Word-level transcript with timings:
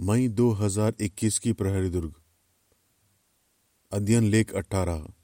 मई 0.00 0.28
2021 0.28 1.38
की 1.38 1.52
प्रहरी 1.52 1.90
दुर्ग। 1.90 2.14
अध्ययन 3.92 4.24
लेख 4.24 4.52
18 4.54 5.14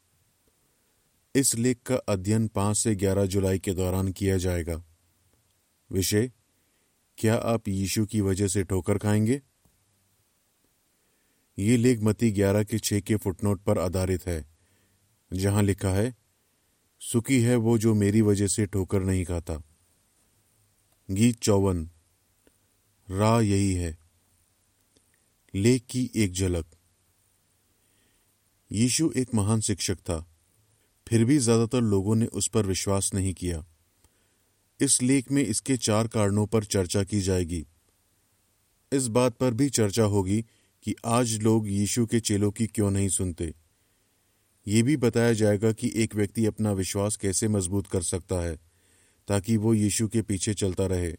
इस 1.35 1.55
लेख 1.55 1.79
का 1.87 1.97
अध्ययन 1.97 2.49
5 2.49 2.77
से 2.77 2.95
11 2.95 3.27
जुलाई 3.27 3.59
के 3.59 3.73
दौरान 3.73 4.13
किया 4.13 4.37
जाएगा। 4.37 4.85
विषय, 5.91 6.33
क्या 7.19 7.35
आप 7.35 7.69
यीशु 7.69 8.07
की 8.07 8.21
वजह 8.21 8.49
से 8.49 8.65
ठोकर 8.65 8.99
खाएँगे? 8.99 9.43
ये 11.59 11.77
लेख 11.77 12.01
मती 12.01 12.31
11 12.31 12.63
के 12.63 12.79
6 12.79 13.01
के 13.01 13.17
फुटनोट 13.17 13.63
पर 13.63 13.79
आधारित 13.79 14.27
है, 14.27 14.47
जहाँ 15.33 15.63
लिखा 15.63 15.91
है, 15.91 16.17
सुखी 17.01 17.43
है 17.43 17.57
वो 17.57 17.79
जो 17.79 17.95
मेरी 17.95 18.21
वजह 18.21 18.47
से 18.47 18.67
ठोकर 18.67 19.03
नहीं 19.03 19.25
खाता। 19.25 19.63
गीत 21.11 21.41
चौवन। 21.41 21.91
राह 23.11 23.41
यही 23.41 23.75
है। 23.75 24.02
लेख 25.55 25.85
की 25.91 26.11
एक 26.17 26.33
झलक। 26.33 26.67
यीशु 28.73 29.13
एक 29.17 29.35
महान 29.35 29.61
शिक्षक 29.61 29.97
था। 29.97 30.35
फिर 31.09 31.25
भी 31.25 31.39
ज़्यादातर 31.39 31.81
लोगों 31.81 32.15
ने 32.15 32.27
उस 32.27 32.49
पर 32.49 32.67
विश्वास 32.67 33.11
नहीं 33.15 33.35
किया। 33.35 33.65
इस 34.81 35.03
लेख 35.03 35.31
में 35.33 35.43
इसके 35.43 35.77
चार 35.77 36.09
कारणों 36.09 36.47
पर 36.47 36.65
चर्चा 36.65 37.05
की 37.05 37.21
जाएगी। 37.21 37.67
इस 38.93 39.07
बात 39.07 39.37
पर 39.37 39.55
भी 39.55 39.71
चर्चा 39.71 40.03
होगी 40.03 40.45
कि 40.83 40.95
आज 41.05 41.43
लोग 41.43 41.69
यीशु 41.69 42.07
के 42.07 42.21
चेलों 42.21 42.51
की 42.51 42.67
क्यों 42.67 42.91
नहीं 42.91 43.09
सुनते। 43.09 43.55
ये 44.67 44.83
भी 44.83 44.97
बताया 44.97 45.33
जाएगा 45.33 45.73
कि 45.73 45.93
एक 45.97 46.15
व्यक्ति 46.15 46.47
अपना 46.47 46.73
विश्वास 46.73 47.17
कैसे 47.17 47.49
मज़बूत 47.49 47.87
कर 47.87 48.03
सकता 48.03 48.37
है, 48.37 48.59
ताकि 49.29 49.57
वो 49.57 49.75
यीशु 49.75 50.09
के 50.09 50.23
पीछे 50.23 50.55
चलता 50.55 50.87
रहे। 50.87 51.15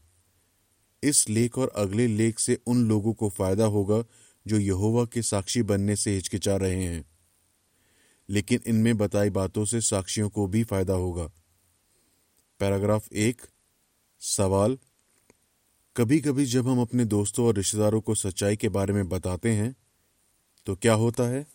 इस 1.04 1.30
लेख 1.30 1.58
और 1.58 1.74
अगले 1.76 2.08
लेख 2.08 2.40
से 2.40 2.60
उन 2.68 2.88
लोगों 2.88 3.13
को 3.13 3.30
फ़ायदा 3.30 3.66
होगा 3.66 4.04
जो 4.48 4.60
यहोवा 4.60 5.06
के 5.06 5.22
साक्षी 5.22 5.64
बनने 5.64 5.96
से 5.96 6.16
हिचकिचा 6.16 6.55
रहे 6.55 6.84
हैं। 6.84 7.05
लेकिन 8.30 8.60
इनमें 8.68 8.98
बताई 8.98 9.30
बातों 9.30 9.66
से 9.66 9.82
साक्षियों 9.82 10.30
को 10.30 10.48
भी 10.48 10.63
फ़ायदा 10.63 10.94
होगा। 10.94 11.30
पैराग्राफ 12.60 13.12
एक, 13.13 13.41
सवाल 14.22 14.77
कभी 15.98 16.20
कभी 16.22 16.46
जब 16.46 16.68
हम 16.68 16.82
अपने 16.82 17.05
दोस्तों 17.05 17.48
और 17.48 17.55
रिश्तेदारों 17.55 18.02
को 18.02 18.16
सच्चाई 18.16 18.55
के 18.55 18.70
बारे 18.70 18.94
में 18.94 19.10
बताते 19.10 19.52
हैं 19.52 19.76
तो 20.66 20.76
क्या 20.76 20.94
होता 20.94 21.24
है? 21.24 21.46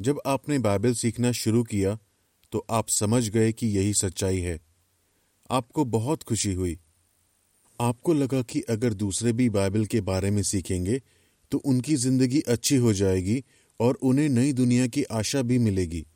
जब 0.00 0.20
आपने 0.26 0.58
बाइबल 0.58 0.94
सीखना 0.94 1.32
शुरू 1.32 1.62
किया 1.64 1.98
तो 2.52 2.66
आप 2.70 2.88
समझ 2.88 3.28
गए 3.28 3.52
कि 3.52 3.66
यही 3.66 3.94
सच्चाई 3.94 4.40
है। 4.40 4.58
आपको 5.50 5.84
बहुत 5.84 6.22
खुशी 6.22 6.52
हुई। 6.52 6.78
आपको 7.80 8.12
लगा 8.12 8.42
कि 8.42 8.60
अगर 8.60 8.94
दूसरे 8.94 9.32
भी 9.32 9.48
बाइबल 9.50 9.86
के 9.86 10.00
बारे 10.00 10.30
में 10.30 10.42
सीखेंगे 10.42 11.02
तो 11.50 11.58
उनकी 11.58 11.96
ज़िंदगी 11.96 12.40
अच्छी 12.40 12.76
हो 12.76 12.92
जाएगी 12.92 13.44
और 13.80 13.94
उन्हें 13.94 14.28
नई 14.28 14.52
दुनिया 14.52 14.86
की 14.86 15.02
आशा 15.02 15.42
भी 15.42 15.58
मिलेगी। 15.58 16.06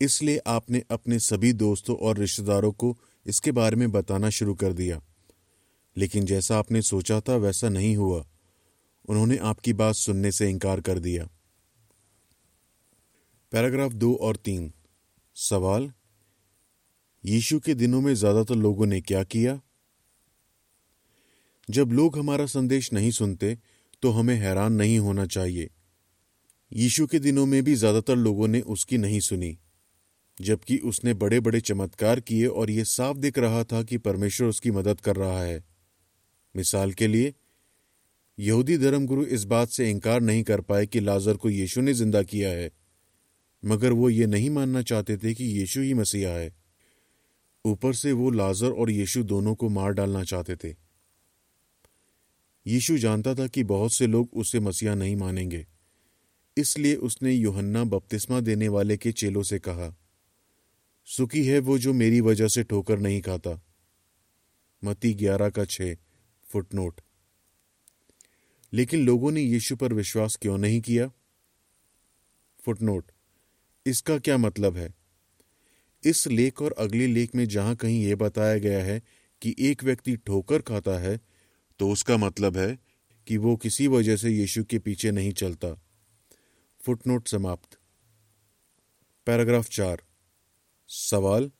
इसलिए 0.00 0.40
आपने 0.46 0.82
अपने 0.90 1.18
सभी 1.18 1.52
दोस्तों 1.52 1.96
और 1.96 2.18
रिश्तेदारों 2.18 2.72
को 2.72 2.96
इसके 3.26 3.52
बारे 3.52 3.76
में 3.76 3.92
बताना 3.92 4.30
शुरू 4.30 4.54
कर 4.54 4.72
दिया। 4.72 5.00
लेकिन 5.96 6.24
जैसा 6.24 6.58
आपने 6.58 6.82
सोचा 6.82 7.20
था, 7.20 7.36
वैसा 7.36 7.68
नहीं 7.68 7.96
हुआ। 7.96 8.26
उन्होंने 9.08 9.36
आपकी 9.36 9.72
बात 9.72 9.94
सुनने 9.94 10.32
से 10.32 10.50
इनकार 10.50 10.80
कर 10.80 10.98
दिया। 10.98 11.28
पैराग्राफ 13.52 13.92
दो 13.92 14.14
और 14.14 14.36
तीन। 14.36 14.72
सवाल, 15.36 15.92
यीशु 17.24 17.58
के 17.60 17.74
दिनों 17.74 18.00
में 18.00 18.14
ज़्यादातर 18.14 18.54
लोगों 18.54 18.86
ने 18.86 19.00
क्या 19.00 19.22
किया? 19.24 19.60
जब 21.70 21.92
लोग 21.92 22.18
हमारा 22.18 22.46
संदेश 22.46 22.92
नहीं 22.92 23.10
सुनते 23.10 23.58
तो 24.02 24.10
हमें 24.10 24.34
हैरान 24.36 24.72
नहीं 24.72 24.98
होना 24.98 25.26
चाहिए। 25.26 25.70
यीशु 26.72 27.06
के 27.06 27.18
दिनों 27.18 27.46
में 27.46 27.62
भी 27.64 27.74
ज़्यादातर 27.74 28.16
लोगों 28.16 28.48
ने 28.48 28.60
उसकी 28.62 28.98
नहीं 28.98 29.20
सुनी, 29.20 29.56
जबकि 30.38 30.78
उसने 30.84 31.14
बड़े 31.14 31.40
बड़े 31.40 31.60
चमत्कार 31.60 32.20
किए 32.20 32.46
और 32.46 32.70
यह 32.70 32.84
साफ़ 32.84 33.16
दिख 33.18 33.38
रहा 33.38 33.62
था 33.64 33.82
कि 33.82 33.98
परमेश्वर 33.98 34.48
उसकी 34.48 34.70
मदद 34.70 35.00
कर 35.00 35.16
रहा 35.16 35.42
है। 35.42 35.62
मिसाल 36.54 36.92
के 36.92 37.06
लिए, 37.06 37.32
यहूदी 38.38 38.76
धर्मगुरु 38.78 39.24
इस 39.24 39.44
बात 39.44 39.68
से 39.68 39.90
इनकार 39.90 40.20
नहीं 40.20 40.42
कर 40.42 40.60
पाए 40.60 40.86
कि 40.86 41.00
लाजर 41.00 41.36
को 41.36 41.50
यीशु 41.50 41.80
ने 41.80 41.94
ज़िंदा 41.94 42.22
किया 42.24 42.50
है, 42.50 42.70
मगर 43.62 43.92
वो 43.92 44.08
ये 44.10 44.26
नहीं 44.26 44.50
मानना 44.50 44.82
चाहते 44.82 45.16
थे 45.16 45.34
कि 45.34 45.44
यीशु 45.50 45.80
ही 45.80 45.94
मसीहा 45.94 46.32
है। 46.32 46.52
ऊपर 47.64 47.94
से 47.94 48.12
वो 48.12 48.30
लाजर 48.30 48.70
और 48.70 48.90
यीशु 48.90 49.22
दोनों 49.24 49.54
को 49.54 49.68
मार 49.68 49.92
डालना 49.92 50.22
चाहते 50.24 50.56
थे। 50.56 50.74
यीशु 52.66 52.98
जानता 52.98 53.34
था 53.34 53.46
कि 53.46 53.62
बहुत 53.62 53.92
से 53.92 54.06
लोग 54.06 54.30
उसे 54.32 54.60
मसीहा 54.60 54.94
नहीं 54.94 55.16
मानेंगे। 55.16 55.66
इसलिए 56.56 56.94
उसने 56.94 57.32
योहन्ना 57.32 57.84
बपतिस्मा 57.84 58.40
देने 58.40 58.68
वाले 58.68 58.96
के 58.96 59.12
चेलों 59.12 59.42
से 59.42 59.58
कहा, 59.58 59.94
सुखी 61.04 61.44
है 61.46 61.58
वो 61.58 61.78
जो 61.78 61.92
मेरी 61.92 62.20
वजह 62.20 62.48
से 62.48 62.62
ठोकर 62.62 62.98
नहीं 62.98 63.20
खाता। 63.20 63.60
मती 64.84 65.12
ग्यारह 65.14 65.50
का 65.50 65.64
छह, 65.64 65.94
फुटनोट। 66.46 67.00
लेकिन 68.72 69.04
लोगों 69.06 69.30
ने 69.32 69.42
यीशु 69.42 69.76
पर 69.76 69.92
विश्वास 69.92 70.36
क्यों 70.36 70.58
नहीं 70.58 70.80
किया? 70.80 71.10
फुटनोट, 72.60 73.12
इसका 73.86 74.18
क्या 74.18 74.36
मतलब 74.38 74.76
है? 74.76 74.94
इस 76.04 76.26
लेख 76.26 76.62
और 76.62 76.72
अगले 76.72 77.06
लेख 77.06 77.34
में 77.34 77.46
जहाँ 77.48 77.76
कहीं 77.76 78.02
यह 78.04 78.16
बताया 78.16 78.58
गया 78.58 78.84
है 78.84 79.02
कि 79.42 79.54
एक 79.58 79.84
व्यक्ति 79.84 80.16
ठोकर 80.16 80.62
खाता 80.62 80.98
है 80.98 81.20
तो 81.78 81.90
उसका 81.90 82.16
मतलब 82.16 82.56
है 82.56 82.78
कि 83.26 83.36
वो 83.36 83.56
किसी 83.56 83.86
वजह 83.86 84.16
से 84.16 84.30
यीशु 84.30 84.64
के 84.64 84.78
पीछे 84.78 85.10
नहीं 85.10 85.32
चलता। 85.32 85.82
फुटनोट 86.80 87.28
समाप्त। 87.28 87.78
पैराग्राफ 89.26 89.68
चार। 89.68 90.02
सवाल, 90.88 91.50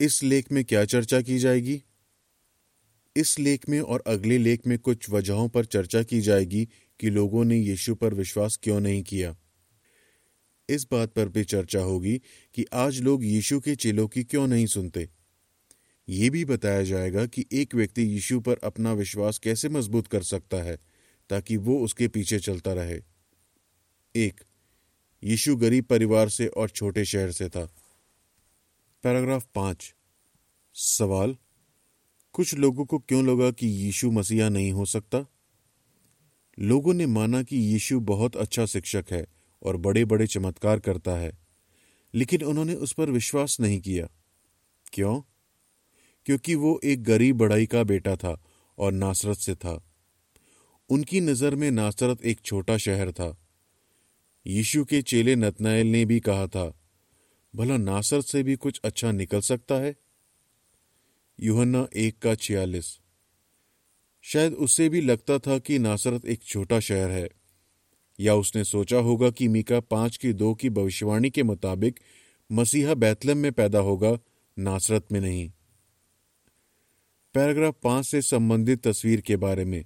इस 0.00 0.22
लेख 0.22 0.52
में 0.52 0.64
क्या 0.64 0.84
चर्चा 0.84 1.22
की 1.22 1.38
जाएगी? 1.38 1.82
इस 3.16 3.38
लेख 3.38 3.68
में 3.68 3.80
और 3.80 4.04
अगले 4.06 4.38
लेख 4.38 4.66
में 4.66 4.78
कुछ 4.78 5.10
वजहों 5.10 5.48
पर 5.48 5.64
चर्चा 5.64 6.02
की 6.02 6.20
जाएगी 6.20 6.68
कि 7.00 7.10
लोगों 7.10 7.44
ने 7.44 7.56
यीशु 7.56 7.94
पर 7.94 8.14
विश्वास 8.14 8.58
क्यों 8.62 8.80
नहीं 8.80 9.02
किया। 9.02 9.36
इस 10.68 10.86
बात 10.92 11.12
पर 11.12 11.28
भी 11.28 11.44
चर्चा 11.44 11.80
होगी 11.80 12.20
कि 12.54 12.66
आज 12.72 13.00
लोग 13.00 13.24
यीशु 13.24 13.60
के 13.60 13.76
चेलों 13.76 14.08
की 14.08 14.24
क्यों 14.24 14.46
नहीं 14.46 14.66
सुनते। 14.66 15.08
ये 16.08 16.30
भी 16.30 16.44
बताया 16.44 16.82
जाएगा 16.82 17.26
कि 17.26 17.46
एक 17.52 17.74
व्यक्ति 17.74 18.02
यीशु 18.02 18.40
पर 18.40 18.56
अपना 18.64 18.92
विश्वास 18.92 19.38
कैसे 19.38 19.68
मज़बूत 19.68 20.06
कर 20.06 20.22
सकता 20.22 20.56
है, 20.56 20.78
ताकि 21.30 21.56
वो 21.56 21.78
उसके 21.78 22.08
पीछे 22.08 22.38
चलता 22.38 22.72
रहे। 22.72 23.00
एक, 24.16 24.40
यीशु 25.24 25.56
गरीब 25.56 25.84
परिवार 25.84 26.28
से 26.28 26.46
और 26.46 26.70
छोटे 26.70 27.04
शहर 27.04 27.32
से 27.32 27.48
था। 27.48 27.74
पैराग्राफ 29.02 29.46
पाँच। 29.54 29.94
सवाल, 30.74 31.36
कुछ 32.32 32.54
लोगों 32.54 32.84
को 32.84 32.98
क्यों 32.98 33.26
लगा 33.26 33.50
कि 33.50 33.66
यीशु 33.66 34.10
मसीहा 34.10 34.48
नहीं 34.48 34.72
हो 34.72 34.84
सकता? 34.84 35.26
लोगों 36.58 36.94
ने 36.94 37.06
माना 37.06 37.42
कि 37.42 37.56
यीशु 37.56 38.00
बहुत 38.00 38.36
अच्छा 38.36 38.66
शिक्षक 38.66 39.04
है 39.10 39.26
और 39.62 39.76
बड़े 39.76 40.04
बड़े 40.04 40.26
चमत्कार 40.26 40.80
करता 40.80 41.16
है, 41.16 41.38
लेकिन 42.14 42.42
उन्होंने 42.42 42.74
उस 42.74 42.92
पर 42.92 43.10
विश्वास 43.10 43.60
नहीं 43.60 43.80
किया। 43.80 44.08
क्यों? 44.92 45.31
क्योंकि 46.26 46.54
वो 46.54 46.80
एक 46.84 47.02
गरीब 47.02 47.36
बढ़ाई 47.36 47.66
का 47.66 47.82
बेटा 47.82 48.16
था 48.16 48.36
और 48.78 48.92
नासरत 48.92 49.36
से 49.36 49.54
था। 49.54 49.80
उनकी 50.90 51.20
नज़र 51.20 51.54
में 51.54 51.70
नासरत 51.70 52.24
एक 52.24 52.40
छोटा 52.40 52.76
शहर 52.76 53.12
था। 53.12 53.36
यीशु 54.46 54.84
के 54.84 55.02
चेले 55.02 55.36
नतनाएल 55.36 55.86
ने 55.86 56.04
भी 56.04 56.20
कहा 56.20 56.46
था, 56.46 56.72
भला 57.54 57.76
नासरत 57.76 58.24
से 58.24 58.42
भी 58.42 58.56
कुछ 58.56 58.80
अच्छा 58.84 59.12
निकल 59.12 59.40
सकता 59.40 59.74
है? 59.74 59.94
यूहन्ना 61.38 61.86
एक 61.96 62.18
का 62.18 62.34
छियालीस। 62.34 62.98
शायद 64.24 64.54
उससे 64.54 64.88
भी 64.88 65.00
लगता 65.00 65.38
था 65.38 65.58
कि 65.58 65.78
नासरत 65.78 66.26
एक 66.26 66.42
छोटा 66.42 66.80
शहर 66.80 67.10
है, 67.10 67.28
या 68.18 68.34
उसने 68.34 68.64
सोचा 68.64 68.96
होगा 68.96 69.30
कि 69.30 69.48
मीका 69.48 69.80
पाँच 69.80 70.16
की 70.16 70.32
दो 70.32 70.54
की 70.54 70.70
भविष्यवाणी 70.70 71.30
के 71.30 71.42
मुताबिक 71.42 72.00
मसीहा 72.50 72.94
बैतलम 72.94 73.38
में 73.38 73.52
पैदा 73.52 73.78
होगा, 73.78 74.18
नासरत 74.58 75.12
में 75.12 75.20
नहीं। 75.20 75.50
पैराग्राफ 77.34 77.76
पाँच 77.82 78.06
से 78.06 78.22
संबंधित 78.22 78.88
तस्वीर 78.88 79.20
के 79.20 79.36
बारे 79.36 79.64
में। 79.64 79.84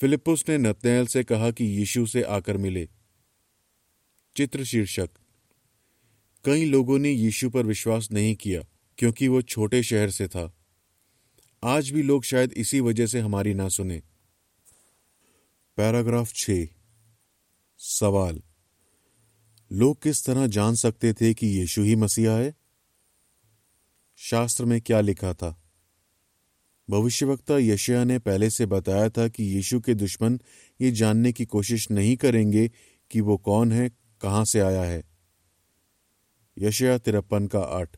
फिलिपुस 0.00 0.44
ने 0.48 0.58
नतनैल 0.58 1.06
से 1.06 1.24
कहा 1.24 1.50
कि 1.50 1.64
यीशु 1.64 2.06
से 2.06 2.22
आकर 2.22 2.56
मिले। 2.56 2.88
चित्र 4.36 4.64
शीर्षक। 4.64 5.10
कई 6.44 6.64
लोगों 6.64 6.98
ने 6.98 7.10
यीशु 7.10 7.50
पर 7.50 7.66
विश्वास 7.66 8.08
नहीं 8.12 8.36
किया, 8.36 8.62
क्योंकि 8.98 9.28
वो 9.28 9.42
छोटे 9.42 9.82
शहर 9.82 10.10
से 10.10 10.28
था। 10.28 10.56
आज 11.64 11.90
भी 11.90 12.02
लोग 12.02 12.24
शायद 12.24 12.52
इसी 12.52 12.80
वजह 12.80 13.06
से 13.06 13.20
हमारी 13.20 13.54
ना 13.54 13.68
सुने। 13.68 14.02
पैराग्राफ 15.76 16.32
छ। 16.34 16.50
सवाल। 17.78 18.42
लोग 19.72 20.02
किस 20.02 20.24
तरह 20.24 20.46
जान 20.46 20.74
सकते 20.74 21.12
थे 21.12 21.34
कि 21.34 21.46
यीशु 21.46 21.82
ही 21.82 21.96
मसीहा 21.96 22.38
है? 22.38 22.54
शास्त्र 24.16 24.64
में 24.64 24.80
क्या 24.80 25.00
लिखा 25.00 25.34
था? 25.34 25.58
भविष्यवक्ता 26.88 27.58
यशया 27.58 28.04
ने 28.04 28.18
पहले 28.18 28.50
से 28.50 28.66
बताया 28.66 29.08
था 29.08 29.28
कि 29.28 29.44
यीशु 29.44 29.80
के 29.80 29.94
दुश्मन 29.94 30.40
ये 30.80 30.90
जानने 30.90 31.32
की 31.32 31.44
कोशिश 31.44 31.90
नहीं 31.90 32.16
करेंगे 32.16 32.70
कि 33.10 33.20
वो 33.20 33.36
कौन 33.36 33.72
है, 33.72 33.90
कहाँ 34.20 34.44
से 34.44 34.60
आया 34.60 34.82
है। 34.82 35.02
यशया 36.58 36.98
तिरपन 36.98 37.46
का 37.46 37.60
आठ। 37.60 37.96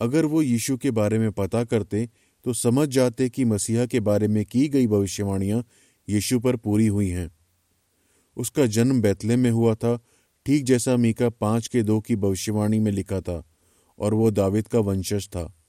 अगर 0.00 0.24
वो 0.24 0.42
यीशु 0.42 0.76
के 0.76 0.90
बारे 0.90 1.18
में 1.18 1.32
पता 1.32 1.64
करते 1.64 2.08
तो 2.44 2.52
समझ 2.52 2.88
जाते 2.88 3.28
कि 3.28 3.44
मसीहा 3.44 3.86
के 3.86 4.00
बारे 4.00 4.28
में 4.28 4.44
की 4.44 4.68
गई 4.68 4.86
भविष्यवाणियाँ 4.86 5.64
यीशु 6.08 6.40
पर 6.40 6.56
पूरी 6.56 6.86
हुई 6.86 7.08
हैं। 7.08 7.30
उसका 8.36 8.66
जन्म 8.66 9.00
बैतले 9.02 9.36
में 9.36 9.50
हुआ 9.50 9.74
था, 9.74 9.98
ठीक 10.46 10.64
जैसा 10.64 10.96
मीका 10.96 11.28
पाँच 11.30 11.66
के 11.68 11.82
दो 11.82 12.00
की 12.00 12.16
भविष्यवाणी 12.16 12.78
में 12.78 12.92
लिखा 12.92 13.20
था, 13.20 13.42
और 13.98 14.14
वो 14.14 14.30
दाविद 14.30 14.68
का 14.68 14.78
वंशज 14.78 15.28
था। 15.28 15.59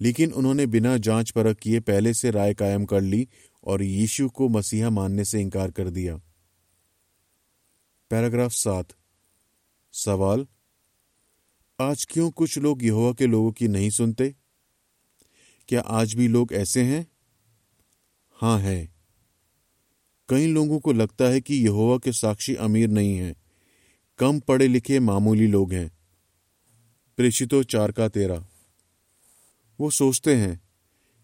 लेकिन 0.00 0.32
उन्होंने 0.32 0.66
बिना 0.66 0.96
जाँच 0.96 1.30
परख 1.30 1.56
किए 1.56 1.80
पहले 1.80 2.14
से 2.14 2.30
राय 2.30 2.54
कायम 2.54 2.84
कर 2.84 3.00
ली 3.00 3.28
और 3.64 3.82
यीशु 3.82 4.28
को 4.28 4.48
मसीहा 4.48 4.90
मानने 4.90 5.24
से 5.24 5.40
इनकार 5.40 5.70
कर 5.70 5.90
दिया। 5.90 6.16
पैराग्राफ 8.10 8.52
सात। 8.52 8.86
सवाल, 9.92 10.46
आज 11.80 12.06
क्यों 12.10 12.30
कुछ 12.30 12.58
लोग 12.58 12.84
यहोवा 12.84 13.12
के 13.12 13.26
लोगों 13.26 13.52
की 13.52 13.68
नहीं 13.68 13.90
सुनते? 13.90 14.34
क्या 15.68 15.80
आज 15.80 16.14
भी 16.14 16.28
लोग 16.28 16.52
ऐसे 16.52 16.82
हैं? 16.82 17.06
हाँ 18.32 18.58
है। 18.58 18.94
कई 20.28 20.46
लोगों 20.46 20.78
को 20.78 20.92
लगता 20.92 21.24
है 21.24 21.40
कि 21.40 21.54
यहोवा 21.54 21.98
के 21.98 22.12
साक्षी 22.12 22.54
अमीर 22.54 22.88
नहीं 22.88 23.16
हैं। 23.16 23.36
कम 24.18 24.40
पढ़े 24.40 24.68
लिखे 24.68 25.00
मामूली 25.00 25.46
लोग 25.46 25.72
हैं। 25.72 25.98
प्रेषितो 27.16 27.62
चार 27.62 27.92
का 27.92 28.08
तेरा। 28.08 28.46
वो 29.80 29.90
सोचते 29.90 30.34
हैं, 30.34 30.60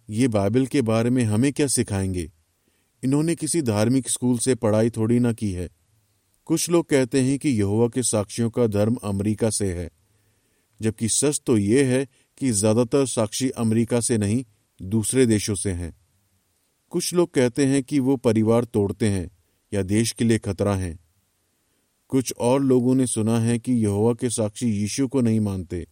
ये 0.08 0.28
बाइबल 0.28 0.66
के 0.66 0.82
बारे 0.82 1.10
में 1.10 1.24
हमें 1.24 1.52
क्या 1.52 1.66
सिखाएँगे? 1.66 2.30
इन्होंने 3.02 3.34
किसी 3.34 3.62
धार्मिक 3.62 4.08
स्कूल 4.08 4.38
से 4.38 4.54
पढ़ाई 4.54 4.90
थोड़ी 4.90 5.18
ना 5.18 5.32
की 5.32 5.52
है। 5.52 5.68
कुछ 6.46 6.70
लोग 6.70 6.88
कहते 6.88 7.20
हैं 7.20 7.38
कि 7.38 7.48
यहोवा 7.48 7.88
के 7.88 8.02
साक्षियों 8.02 8.50
का 8.50 8.66
धर्म 8.66 8.96
अमेरिका 9.04 9.50
से 9.50 9.72
है, 9.74 9.90
जबकि 10.80 11.08
सच 11.08 11.40
तो 11.46 11.58
ये 11.58 11.84
है 11.84 12.06
कि 12.38 12.50
ज़्यादातर 12.50 13.06
साक्षी 13.06 13.48
अमेरिका 13.50 14.00
से 14.00 14.18
नहीं, 14.18 14.44
दूसरे 14.82 15.26
देशों 15.26 15.54
से 15.54 15.70
हैं। 15.70 15.94
कुछ 16.90 17.14
लोग 17.14 17.34
कहते 17.34 17.66
हैं 17.66 17.82
कि 17.82 18.00
वो 18.00 18.16
परिवार 18.16 18.64
तोड़ते 18.64 19.08
हैं 19.08 19.30
या 19.72 19.82
देश 19.82 20.12
के 20.12 20.24
लिए 20.24 20.38
खतरा 20.38 20.74
हैं। 20.74 20.98
कुछ 22.08 22.32
और 22.38 22.62
लोगों 22.62 22.94
ने 22.94 23.06
सुना 23.06 23.38
है 23.40 23.58
कि 23.58 23.72
यहोवा 23.72 24.12
के 24.14 24.30
साक्षी 24.30 24.66
यीशु 24.66 25.08
को 25.08 25.20
नहीं 25.20 25.40
मानते। 25.40 25.86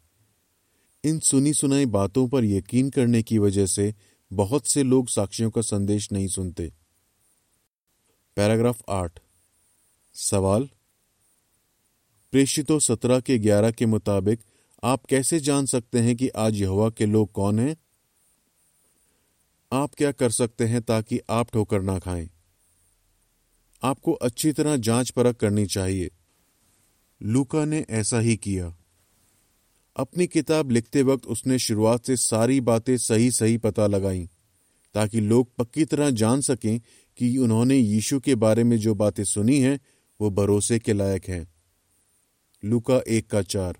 इन 1.04 1.20
सुनी 1.20 1.54
सुनाई 1.54 1.86
बातों 1.86 2.28
पर 2.28 2.44
यकीन 2.44 2.90
करने 2.90 3.22
की 3.22 3.38
वजह 3.38 3.66
से 3.66 3.94
बहुत 4.32 4.66
से 4.66 4.82
लोग 4.82 5.08
साक्षियों 5.08 5.50
का 5.50 5.60
संदेश 5.60 6.12
नहीं 6.12 6.28
सुनते। 6.28 6.72
पैराग्राफ 8.36 8.82
आठ। 8.88 9.18
सवाल, 10.14 10.70
प्रेषितों 12.30 12.78
सत्रह 12.78 13.20
के 13.20 13.38
ग्यारह 13.38 13.70
के 13.70 13.86
मुताबिक 13.86 14.40
आप 14.84 15.04
कैसे 15.04 15.40
जान 15.40 15.66
सकते 15.66 15.98
हैं 15.98 16.16
कि 16.16 16.28
आज 16.28 16.56
यहोवा 16.56 16.90
के 16.90 17.06
लोग 17.06 17.32
कौन 17.32 17.58
हैं? 17.58 17.76
आप 19.72 19.94
क्या 19.94 20.12
कर 20.12 20.30
सकते 20.30 20.66
हैं 20.66 20.82
ताकि 20.82 21.20
आप 21.30 21.50
ठोकर 21.52 21.82
ना 21.82 21.98
खाएँ? 21.98 22.30
आपको 23.82 24.12
अच्छी 24.12 24.52
तरह 24.52 24.76
जाँच 24.76 25.10
परख 25.10 25.36
करनी 25.36 25.66
चाहिए। 25.66 26.10
लूका 27.22 27.64
ने 27.64 27.86
ऐसा 27.90 28.18
ही 28.18 28.36
किया। 28.36 28.76
अपनी 29.96 30.26
किताब 30.26 30.70
लिखते 30.70 31.02
वक्त 31.02 31.26
उसने 31.26 31.58
शुरुआत 31.58 32.06
से 32.06 32.16
सारी 32.16 32.60
बातें 32.60 32.96
सही 32.98 33.30
सही 33.30 33.58
पता 33.58 33.86
लगाई, 33.86 34.30
ताकि 34.94 35.20
लोग 35.20 35.56
पक्की 35.56 35.84
तरह 35.84 36.10
जान 36.10 36.40
सकें 36.40 36.80
कि 37.16 37.38
उन्होंने 37.38 37.76
यीशु 37.76 38.20
के 38.20 38.34
बारे 38.34 38.64
में 38.64 38.76
जो 38.76 38.94
बातें 38.94 39.24
सुनी 39.24 39.60
हैं, 39.60 39.80
वो 40.20 40.30
भरोसे 40.30 40.78
के 40.78 40.92
लायक 40.92 41.24
हैं। 41.28 41.54
लूका 42.64 43.02
एक 43.08 43.30
का 43.30 43.42
चार। 43.42 43.78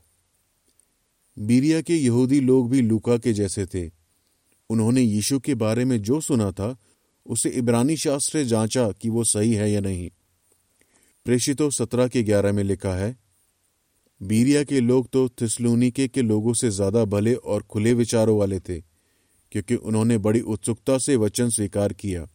बीरिया 1.39 1.81
के 1.81 1.97
यहूदी 1.97 2.41
लोग 2.41 2.71
भी 2.71 2.81
लूका 2.81 3.19
के 3.19 3.33
जैसे 3.33 3.67
थे। 3.67 3.91
उन्होंने 4.71 5.01
यीशु 5.01 5.41
के 5.41 5.55
बारे 5.55 5.85
में 5.85 6.03
जो 6.03 6.21
सुना 6.21 6.53
था, 6.53 6.77
उसे 7.27 7.49
इब्रानी 7.49 7.97
शास्त्र 7.97 8.45
जांचा 8.45 8.93
कि 8.93 9.09
वो 9.09 9.25
सही 9.25 9.53
है 9.53 9.71
या 9.71 9.81
नहीं। 9.81 10.11
प्रेषितों 11.25 11.71
सत्रह 11.71 12.09
के 12.09 12.23
ग्यारह 12.23 12.53
में 12.53 12.65
लिखा 12.65 12.95
है 12.95 13.30
बीरिया 14.21 14.63
के 14.65 14.81
लोग 14.81 15.09
तो 15.09 15.29
थिसलूनिके 15.41 16.07
के 16.09 16.23
लोगों 16.23 16.53
से 16.53 16.71
ज़्यादा 16.71 17.05
भले 17.05 17.35
और 17.35 17.63
खुले 17.63 17.93
विचारों 17.95 18.39
वाले 18.39 18.59
थे, 18.61 18.81
क्योंकि 19.53 19.75
उन्होंने 19.75 20.19
बड़ी 20.19 20.41
उत्सुकता 20.41 20.99
से 20.99 21.17
वचन 21.17 21.49
स्वीकार 21.49 21.93
किया। 21.93 22.27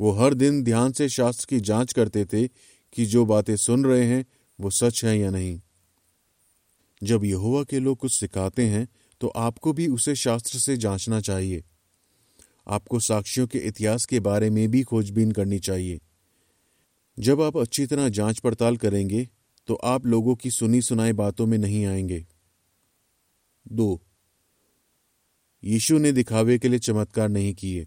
वो 0.00 0.10
हर 0.12 0.34
दिन 0.34 0.62
ध्यान 0.64 0.92
से 0.92 1.08
शास्त्र 1.08 1.46
की 1.48 1.60
जाँच 1.60 1.92
करते 1.92 2.24
थे 2.24 2.46
कि 2.46 3.04
जो 3.06 3.24
बातें 3.26 3.54
सुन 3.56 3.84
रहे 3.84 4.04
हैं, 4.04 4.24
वो 4.58 4.70
सच 4.70 5.04
है 5.04 5.18
या 5.18 5.30
नहीं। 5.30 5.60
जब 7.02 7.24
यहोवा 7.24 7.62
के 7.62 7.78
लोग 7.78 7.98
कुछ 7.98 8.12
सिखाते 8.12 8.66
हैं 8.66 8.86
तो 9.20 9.28
आपको 9.28 9.72
भी 9.72 9.86
उसे 9.88 10.14
शास्त्र 10.14 10.58
से 10.58 10.76
जांचना 10.76 11.20
चाहिए। 11.20 11.62
आपको 12.66 12.98
साक्षियों 13.00 13.46
के 13.46 13.58
इतिहास 13.58 14.04
के 14.06 14.20
बारे 14.20 14.50
में 14.50 14.68
भी 14.70 14.82
खोजबीन 14.82 15.32
करनी 15.32 15.58
चाहिए। 15.60 16.00
जब 17.18 17.40
आप 17.42 17.56
अच्छी 17.56 17.86
तरह 17.86 18.08
जाँच 18.10 18.38
पड़ताल 18.38 18.76
करेंगे 18.76 19.26
तो 19.66 19.74
आप 19.74 20.06
लोगों 20.06 20.36
की 20.36 20.50
सुनी 20.50 20.82
सुनाई 20.82 21.12
बातों 21.12 21.46
में 21.46 21.58
नहीं 21.58 21.86
आएँगे। 21.86 22.26
दो, 23.72 24.02
यीशु 25.64 25.98
ने 25.98 26.12
दिखावे 26.12 26.58
के 26.58 26.68
लिए 26.68 26.78
चमत्कार 26.78 27.28
नहीं 27.28 27.54
किए। 27.54 27.86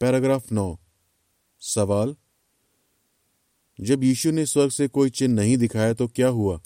पैराग्राफ 0.00 0.52
नौ, 0.52 0.78
सवाल, 1.60 2.16
जब 3.80 4.04
यीशु 4.04 4.30
ने 4.30 4.46
स्वर्ग 4.46 4.70
से 4.70 4.88
कोई 4.88 5.10
चिन्ह 5.10 5.34
नहीं 5.34 5.56
दिखाया 5.56 5.94
तो 5.94 6.08
क्या 6.08 6.28
हुआ? 6.28 6.60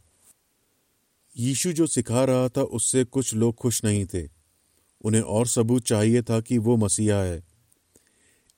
यीशु 1.36 1.72
जो 1.72 1.86
सिखा 1.86 2.24
रहा 2.24 2.48
था 2.48 2.62
उससे 2.62 3.04
कुछ 3.04 3.34
लोग 3.34 3.54
खुश 3.54 3.84
नहीं 3.84 4.06
थे। 4.06 4.28
उन्हें 5.04 5.22
और 5.22 5.46
सबूत 5.46 5.82
चाहिए 5.82 6.22
था 6.22 6.40
कि 6.40 6.58
वो 6.58 6.76
मसीहा 6.76 7.22
है। 7.22 7.44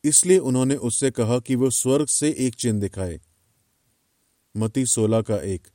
इसलिए 0.05 0.39
उन्होंने 0.39 0.77
उससे 0.77 1.11
कहा 1.11 1.39
कि 1.39 1.55
वो 1.55 1.71
स्वर्ग 1.71 2.07
से 2.07 2.35
एक 2.39 2.55
चिन्ह 2.55 2.81
दिखाए। 2.81 3.21
मती 4.57 4.87
सोलह 4.87 5.23
का 5.23 5.37
एक। 5.37 5.69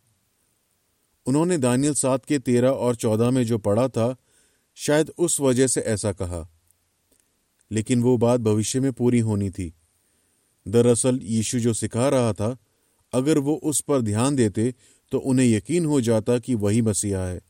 उन्होंने 1.26 1.58
दानियल 1.58 1.94
सात 1.94 2.26
के 2.26 2.40
तेरह 2.40 2.70
और 2.70 2.96
चौदह 2.96 3.32
में 3.32 3.44
जो 3.44 3.58
पढ़ा 3.58 3.88
था, 3.88 4.16
शायद 4.76 5.12
उस 5.18 5.40
वजह 5.40 5.68
से 5.68 5.82
ऐसा 5.82 6.12
कहा। 6.12 6.50
लेकिन 7.72 8.02
वो 8.02 8.18
बात 8.18 8.40
भविष्य 8.42 8.80
में 8.80 8.94
पूरी 8.94 9.20
होनी 9.20 9.50
थी। 9.50 9.74
दरअसल 10.68 11.20
यीशु 11.24 11.60
जो 11.60 11.74
सिखा 11.74 12.10
रहा 12.10 12.34
था, 12.34 12.58
अगर 13.14 13.38
वो 13.38 13.56
उस 13.56 13.82
पर 13.82 14.02
ध्यान 14.02 14.36
देते 14.36 14.76
तो 15.12 15.18
उन्हें 15.18 15.48
यकीन 15.48 15.86
हो 15.86 16.02
जाता 16.02 16.40
कि 16.40 16.56
वही 16.56 16.82
मसीहा 16.82 17.28
है। 17.28 17.42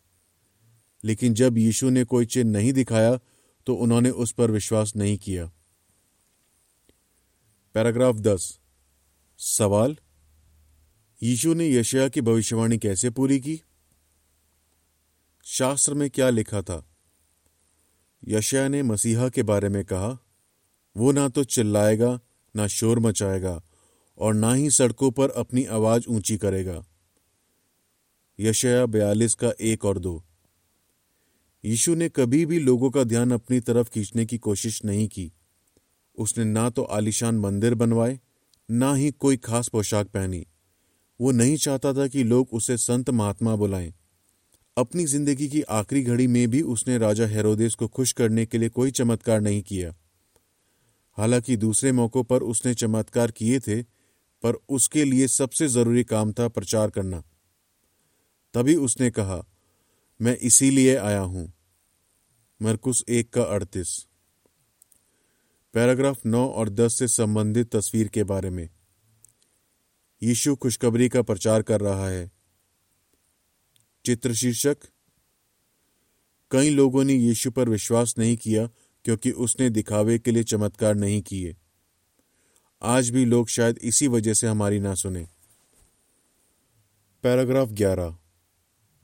लेकिन 1.06 1.34
जब 1.34 1.58
यीशु 1.58 1.90
ने 1.90 2.04
कोई 2.04 2.26
चिन्ह 2.26 2.52
नहीं 2.52 2.74
दिखाया 2.74 3.20
तो 3.66 3.76
उन्होंने 3.76 4.10
उस 4.10 4.32
पर 4.32 4.52
विश्वास 4.52 4.96
नहीं 4.96 5.18
किया। 5.18 5.52
पैराग्राफ 7.74 8.16
दस। 8.16 8.60
सवाल? 9.38 9.98
यीशु 11.24 11.54
ने 11.54 11.72
यशया 11.72 12.08
की 12.08 12.22
भविष्यवाणी 12.22 12.78
कैसे 12.78 13.10
पूरी 13.10 13.40
की? 13.40 13.62
शास्त्र 15.44 15.94
में 15.94 16.10
क्या 16.10 16.30
लिखा 16.30 16.62
था? 16.62 16.96
यशया 18.28 18.68
ने 18.68 18.84
मसीहा 18.84 19.30
के 19.30 19.44
बारे 19.44 19.70
में 19.70 19.86
कहा, 19.86 20.20
वो 20.98 21.12
ना 21.12 21.30
तो 21.30 21.44
चिल्लाएगा, 21.44 22.20
ना 22.56 22.68
शोर 22.68 23.00
मचाएगा 23.00 23.64
और 24.18 24.34
ना 24.34 24.54
ही 24.54 24.70
सड़कों 24.70 25.12
पर 25.12 25.30
अपनी 25.30 25.66
आवाज़ 25.66 26.08
ऊँची 26.08 26.38
करेगा। 26.38 26.86
यशया 28.40 28.86
बयालीस 28.86 29.34
का 29.34 29.52
एक 29.62 29.86
और 29.86 30.00
दो। 30.00 30.26
यीशु 31.66 31.96
ने 31.96 32.10
कभी 32.10 32.46
भी 32.46 32.60
लोगों 32.60 32.92
का 32.92 33.04
ध्यान 33.04 33.32
अपनी 33.32 33.60
तरफ़ 33.60 33.90
खींचने 33.90 34.26
की 34.26 34.38
कोशिश 34.38 34.86
नहीं 34.86 35.08
की। 35.08 35.34
उसने 36.16 36.44
ना 36.44 36.70
तो 36.70 36.84
आलिशान 36.84 37.40
मंदिर 37.40 37.74
बनवाए, 37.74 38.20
ना 38.72 38.94
ही 38.94 39.12
कोई 39.12 39.38
खास 39.38 39.68
पोशाक 39.68 40.08
पहनी। 40.08 40.48
वो 41.22 41.32
नहीं 41.32 41.58
चाहता 41.58 41.94
था 41.94 42.08
कि 42.08 42.24
लोग 42.24 42.48
उसे 42.54 42.78
संत 42.78 43.10
महात्मा 43.10 43.56
बुलाएँ। 43.56 43.94
अपनी 44.78 45.06
ज़िंदगी 45.06 45.48
की 45.48 45.62
आखिरी 45.62 46.04
घड़ी 46.04 46.28
में 46.28 46.48
भी 46.48 46.62
उसने 46.62 46.98
राजा 46.98 47.26
हेरोदेस 47.26 47.76
को 47.76 47.88
खुश 47.88 48.12
करने 48.12 48.46
के 48.46 48.58
लिए 48.58 48.70
कोई 48.70 48.92
चमत्कार 48.92 49.42
नहीं 49.42 49.62
किया। 49.62 49.96
हालाँकि 51.18 51.58
दूसरे 51.58 51.92
मौकों 51.92 52.24
पर 52.24 52.44
उसने 52.44 52.74
चमत्कार 52.74 53.32
किए 53.32 53.60
थे, 53.60 53.82
पर 54.44 54.54
उसके 54.70 55.04
लिए 55.04 55.28
सबसे 55.28 55.68
ज़रूरी 55.68 56.04
काम 56.04 56.34
था 56.34 56.48
प्रचार 56.48 56.90
करना। 56.90 57.24
तभी 58.54 58.76
उसने 58.76 59.10
कहा, 59.10 59.46
मैं 60.22 60.38
इसीलिए 60.38 60.96
आया 60.96 61.20
हूँ। 61.20 61.54
मरकुस 62.62 63.04
एक 63.10 63.34
का 63.34 63.44
अड़तीस। 63.44 64.08
पैराग्राफ 65.74 66.26
नौ 66.26 66.48
और 66.48 66.70
दस 66.70 67.00
से 67.00 67.08
संबंधित 67.08 67.76
तस्वीर 67.76 68.08
के 68.08 68.24
बारे 68.24 68.50
में। 68.50 68.70
यीशु 70.24 70.56
खुशखबरी 70.56 71.10
का 71.10 71.22
प्रचार 71.22 71.62
कर 71.62 71.82
रहा 71.82 72.08
है। 72.08 72.32
चित्र 74.06 74.34
शीर्षक 74.34 74.78
कई 76.52 76.70
लोगों 76.70 77.04
ने 77.04 77.14
यीशु 77.14 77.52
पर 77.52 77.70
विश्वास 77.70 78.16
नहीं 78.18 78.38
किया 78.38 78.68
क्योंकि 79.06 79.32
उसने 79.32 79.70
दिखावे 79.70 80.20
के 80.20 80.32
लिए 80.32 80.44
चमत्कार 80.44 80.96
नहीं 80.96 81.22
किए। 81.22 81.56
आज 82.82 83.10
भी 83.10 83.26
लोग 83.26 83.48
शायद 83.48 83.78
इसी 83.78 84.08
वजह 84.08 84.34
से 84.34 84.48
हमारी 84.48 84.80
ना 84.80 84.96
सुने। 84.96 85.28
पैराग्राफ 87.24 87.70
ग्यारह। 87.70 88.18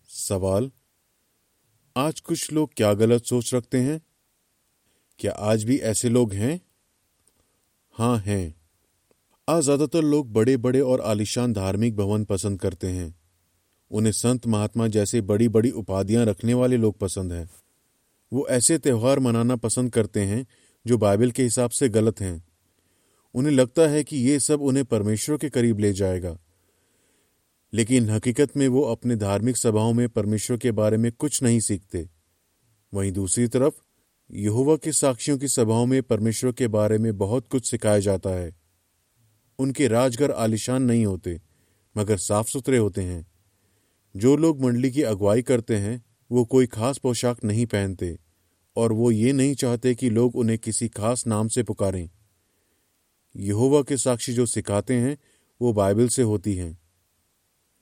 सवाल, 0.10 0.72
आज 1.98 2.20
कुछ 2.20 2.52
लोग 2.52 2.74
क्या 2.74 2.94
गलत 2.94 3.24
सोच 3.24 3.54
रखते 3.54 3.82
हैं? 3.82 4.02
क्या 5.20 5.32
आज 5.32 5.64
भी 5.64 5.78
ऐसे 5.78 6.10
लोग 6.10 6.34
हैं? 6.34 6.62
हाँ 7.92 8.18
हैं। 8.18 8.63
आज 9.48 9.64
ज़्यादातर 9.64 10.02
लोग 10.02 10.34
बड़े 10.34 10.58
बड़े 10.58 10.80
और 10.80 11.02
आलिशान 11.02 11.54
धार्मिक 11.54 11.96
भवन 11.96 12.26
पसंद 12.26 12.60
करते 12.60 12.88
हैं। 12.88 13.20
उन्हें 13.92 14.12
संत 14.12 14.48
महात्मा 14.48 14.88
जैसे 14.88 15.22
बड़ी 15.22 15.48
बड़ी 15.48 15.72
उपाधियाँ 15.72 16.26
रखने 16.26 16.54
वाले 16.54 16.78
लोग 16.78 17.00
पसंद 17.00 17.34
हैं। 17.34 17.50
वो 18.34 18.48
ऐसे 18.48 18.78
त्यौहार 18.78 19.20
मनाना 19.20 19.56
पसंद 19.56 19.92
करते 19.92 20.20
हैं 20.20 20.48
जो 20.88 20.98
बाइबल 20.98 21.32
के 21.32 21.44
हिसाब 21.44 21.70
से 21.70 21.90
गलत 21.90 22.22
हैं। 22.22 22.46
उन्हें 23.34 23.54
लगता 23.54 23.82
है 23.82 24.04
कि 24.04 24.18
ये 24.18 24.40
सब 24.40 24.62
उन्हें 24.62 24.86
परमेश्वर 24.86 25.38
के 25.38 25.50
करीब 25.50 25.80
ले 25.80 25.94
जाएगा। 25.94 26.40
लेकिन 27.74 28.10
हकीकत 28.10 28.58
में 28.58 28.68
वो 28.68 28.82
अपने 28.82 29.16
धार्मिक 29.16 29.58
सभाओं 29.58 29.94
में 29.94 30.10
परमेश्वर 30.10 30.58
के 30.58 30.72
बारे 30.72 30.98
में 30.98 31.12
कुछ 31.12 31.44
नहीं 31.44 31.60
सीखते। 31.60 32.10
वहीं 32.94 33.12
दूसरी 33.12 33.48
तरफ़, 33.48 33.74
यहुवा 34.32 34.76
के 34.76 34.92
साक्षियों 34.92 35.38
की 35.38 35.48
सभाओं 35.48 35.86
में 35.86 36.04
परमेश्वर 36.04 36.52
के 36.52 36.68
बारे 36.68 36.98
में 36.98 37.18
बहुत 37.18 37.48
कुछ 37.48 37.72
सिखाया 37.72 38.00
जाता 38.00 38.30
है। 38.30 38.63
उनके 39.64 39.88
राजघर 39.88 40.32
आलिशान 40.32 40.84
नहीं 40.84 41.06
होते, 41.06 41.42
मगर 41.98 42.18
साफ़ 42.18 42.48
सुथरे 42.48 42.78
होते 42.78 43.02
हैं। 43.02 43.28
जो 44.16 44.36
लोग 44.36 44.62
मंडली 44.62 44.92
की 44.92 45.02
अगुवाई 45.02 45.42
करते 45.42 45.76
हैं, 45.76 46.06
वो 46.32 46.46
कोई 46.46 46.68
खास 46.68 46.98
पोशाक 46.98 47.44
नहीं 47.44 47.66
पहनते, 47.66 48.20
और 48.76 48.92
वो 48.92 49.12
ये 49.12 49.34
नहीं 49.34 49.56
चाहते 49.56 49.96
कि 49.96 50.10
लोग 50.10 50.36
उन्हें 50.36 50.60
किसी 50.60 50.88
खास 50.88 51.28
नाम 51.28 51.48
से 51.48 51.64
पुकारें। 51.64 52.10
यहोवा 53.36 53.82
के 53.82 53.98
साक्षी 53.98 54.34
जो 54.34 54.46
सिखाते 54.46 54.94
हैं, 54.94 55.18
वो 55.62 55.74
बाइबल 55.74 56.08
से 56.08 56.22
होती 56.22 56.56
हैं। 56.56 56.80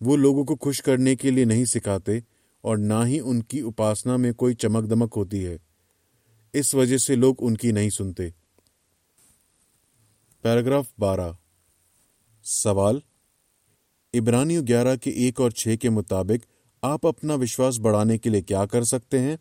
वो 0.03 0.15
लोगों 0.15 0.45
को 0.45 0.55
खुश 0.55 0.79
करने 0.79 1.15
के 1.15 1.31
लिए 1.31 1.45
नहीं 1.45 1.65
सिखाते, 1.65 2.23
और 2.63 2.77
ना 2.77 3.03
ही 3.03 3.19
उनकी 3.19 3.61
उपासना 3.61 4.17
में 4.17 4.33
कोई 4.33 4.53
चमक 4.53 4.83
दमक 4.83 5.13
होती 5.13 5.43
है। 5.43 5.59
इस 6.53 6.75
वजह 6.75 6.97
से 6.97 7.15
लोग 7.15 7.41
उनकी 7.41 7.71
नहीं 7.71 7.89
सुनते। 7.89 8.33
पैराग्राफ 10.43 10.91
बारह। 10.99 11.37
सवाल, 12.45 13.01
इब्रानियों 14.13 14.65
ग्यारह 14.67 14.95
के 14.95 15.09
एक 15.27 15.39
और 15.39 15.51
छह 15.51 15.75
के 15.75 15.89
मुताबिक 15.89 16.45
आप 16.83 17.05
अपना 17.05 17.35
विश्वास 17.35 17.77
बढ़ाने 17.77 18.17
के 18.17 18.29
लिए 18.29 18.41
क्या 18.41 18.65
कर 18.65 18.83
सकते 18.83 19.19
हैं? 19.19 19.39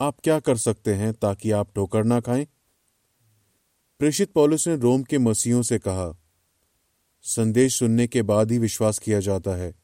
आप 0.00 0.20
क्या 0.20 0.40
कर 0.40 0.56
सकते 0.56 0.94
हैं 0.94 1.12
ताकि 1.14 1.50
आप 1.50 1.74
ठोकर 1.74 2.04
ना 2.04 2.20
खाएँ? 2.20 2.46
प्रेषित 4.00 4.32
पौलुस 4.32 4.68
ने 4.68 4.76
रोम 4.76 5.02
के 5.02 5.18
मसीहों 5.18 5.62
से 5.62 5.78
कहा, 5.78 6.12
संदेश 7.22 7.78
सुनने 7.78 8.06
के 8.06 8.22
बाद 8.22 8.52
ही 8.52 8.58
विश्वास 8.58 8.98
किया 8.98 9.20
जाता 9.20 9.50
है, 9.50 9.74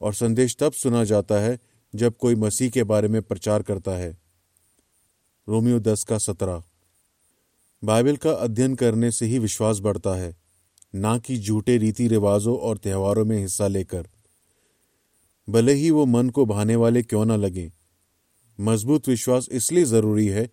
और 0.00 0.14
संदेश 0.14 0.56
तब 0.60 0.72
सुना 0.72 1.04
जाता 1.04 1.34
है 1.34 1.58
जब 1.94 2.16
कोई 2.16 2.34
मसीह 2.34 2.70
के 2.70 2.84
बारे 2.84 3.08
में 3.08 3.22
प्रचार 3.22 3.62
करता 3.62 3.92
है। 3.92 4.18
रोमियो 5.48 5.80
दस 5.80 6.04
का 6.04 6.18
सत्रह। 6.18 6.62
बाइबल 7.84 8.16
का 8.16 8.30
अध्ययन 8.30 8.74
करने 8.74 9.10
से 9.10 9.26
ही 9.26 9.38
विश्वास 9.38 9.78
बढ़ता 9.78 10.14
है। 10.14 10.47
ना 10.94 11.16
कि 11.18 11.36
झूठे 11.38 11.76
रीति 11.76 12.06
रिवाजों 12.08 12.56
और 12.58 12.78
त्योहारों 12.78 13.24
में 13.24 13.38
हिस्सा 13.38 13.66
लेकर। 13.68 14.08
भले 15.48 15.72
ही 15.72 15.90
वो 15.90 16.06
मन 16.06 16.30
को 16.30 16.44
भाने 16.46 16.76
वाले 16.76 17.02
क्यों 17.02 17.24
ना 17.24 17.36
लगे। 17.36 17.70
मज़बूत 18.58 19.08
विश्वास 19.08 19.48
इसलिए 19.52 19.84
ज़रूरी 19.84 20.26
है 20.26 20.46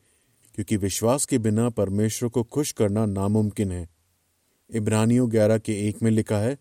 क्योंकि 0.56 0.78
विश्वास 0.78 1.26
के 1.26 1.38
बिना 1.38 1.70
परमेश्वर 1.70 2.30
को 2.30 2.44
खुश 2.44 2.72
करना 2.72 3.06
नामुमकिन 3.06 3.72
है। 3.72 3.88
इब्रानियों 4.70 5.32
ग्यारह 5.32 5.58
के 5.58 5.74
एक 5.88 6.02
में 6.04 6.12
लिखा 6.12 6.38
है, 6.38 6.58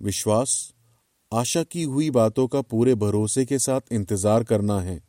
विश्वास, 0.00 0.74
आशा 1.32 1.62
की 1.62 1.82
हुई 1.82 2.10
बातों 2.10 2.46
का 2.48 2.60
पूरे 2.62 2.94
भरोसे 2.94 3.44
के 3.44 3.58
साथ 3.58 3.92
इंतज़ार 3.92 4.44
करना 4.44 4.80
है 4.80 5.00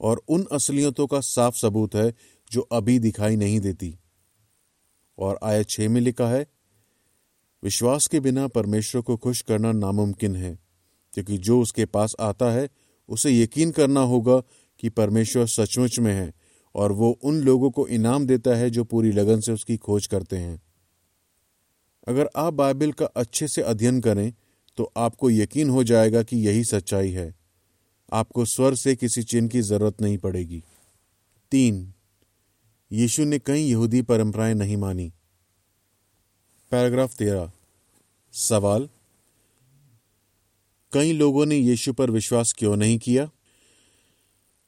और 0.00 0.22
उन 0.28 0.46
असलियतों 0.52 1.06
का 1.06 1.20
साफ़ 1.20 1.56
सबूत 1.56 1.94
है 1.94 2.12
जो 2.50 2.60
अभी 2.72 2.98
दिखाई 2.98 3.36
नहीं 3.36 3.60
देती। 3.60 3.94
और 5.18 5.38
आय 5.42 5.64
छह 5.64 5.88
में 5.88 6.00
लिखा 6.00 6.28
है 6.28 6.46
विश्वास 7.62 8.06
के 8.06 8.20
बिना 8.20 8.46
परमेश्वर 8.48 9.02
को 9.02 9.16
खुश 9.16 9.40
करना 9.42 9.72
नामुमकिन 9.72 10.36
है, 10.36 10.58
क्योंकि 11.12 11.38
जो 11.38 11.60
उसके 11.60 11.84
पास 11.84 12.14
आता 12.20 12.50
है, 12.52 12.68
उसे 13.08 13.32
यकीन 13.32 13.70
करना 13.70 14.00
होगा 14.02 14.38
कि 14.82 14.88
परमेश्वर 14.88 15.46
सचमुच 15.46 15.98
में 15.98 16.12
है 16.14 16.32
और 16.74 16.92
वो 16.92 17.10
उन 17.22 17.40
लोगों 17.40 17.70
को 17.70 17.86
इनाम 17.88 18.26
देता 18.26 18.54
है 18.56 18.70
जो 18.70 18.84
पूरी 18.84 19.12
लगन 19.12 19.40
से 19.40 19.52
उसकी 19.52 19.76
खोज 19.76 20.06
करते 20.06 20.36
हैं। 20.36 20.60
अगर 22.06 22.28
आप 22.36 22.54
बाइबल 22.54 22.92
का 22.92 23.06
अच्छे 23.06 23.48
से 23.48 23.62
अध्ययन 23.62 24.00
करें 24.00 24.32
तो 24.78 24.92
आपको 24.96 25.30
यकीन 25.30 25.70
हो 25.70 25.84
जाएगा 25.84 26.22
कि 26.22 26.36
यही 26.36 26.64
सच्चाई 26.64 27.10
है। 27.10 27.34
आपको 28.12 28.44
स्वर 28.44 28.74
से 28.74 28.94
किसी 28.96 29.22
चिन्ह 29.22 29.48
की 29.48 29.60
ज़रूरत 29.62 30.00
नहीं 30.02 30.18
पड़ेगी। 30.18 30.62
तीन, 31.52 31.92
यीशु 32.90 33.24
ने 33.24 33.38
कई 33.38 33.62
यहूदी 33.62 34.02
परंपराएँ 34.02 34.54
नहीं 34.54 34.76
मानी। 34.76 35.12
पैराग्राफ 36.70 37.16
तेरह 37.16 37.52
सवाल, 38.32 38.88
कई 40.92 41.12
लोगों 41.12 41.46
ने 41.46 41.56
यीशु 41.56 41.92
पर 41.92 42.10
विश्वास 42.10 42.54
क्यों 42.58 42.76
नहीं 42.76 42.98
किया? 42.98 43.30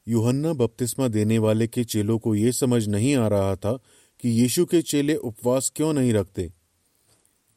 यूहन्ना 0.07 0.53
बपतिस्मा 0.53 1.07
देने 1.07 1.37
वाले 1.37 1.67
के 1.67 1.83
चेलों 1.83 2.19
को 2.19 2.35
यह 2.35 2.51
समझ 2.51 2.87
नहीं 2.87 3.15
आ 3.15 3.27
रहा 3.27 3.55
था 3.55 3.79
कि 4.19 4.29
यीशु 4.29 4.65
के 4.65 4.81
चेले 4.81 5.15
उपवास 5.15 5.71
क्यों 5.75 5.93
नहीं 5.93 6.13
रखते। 6.13 6.51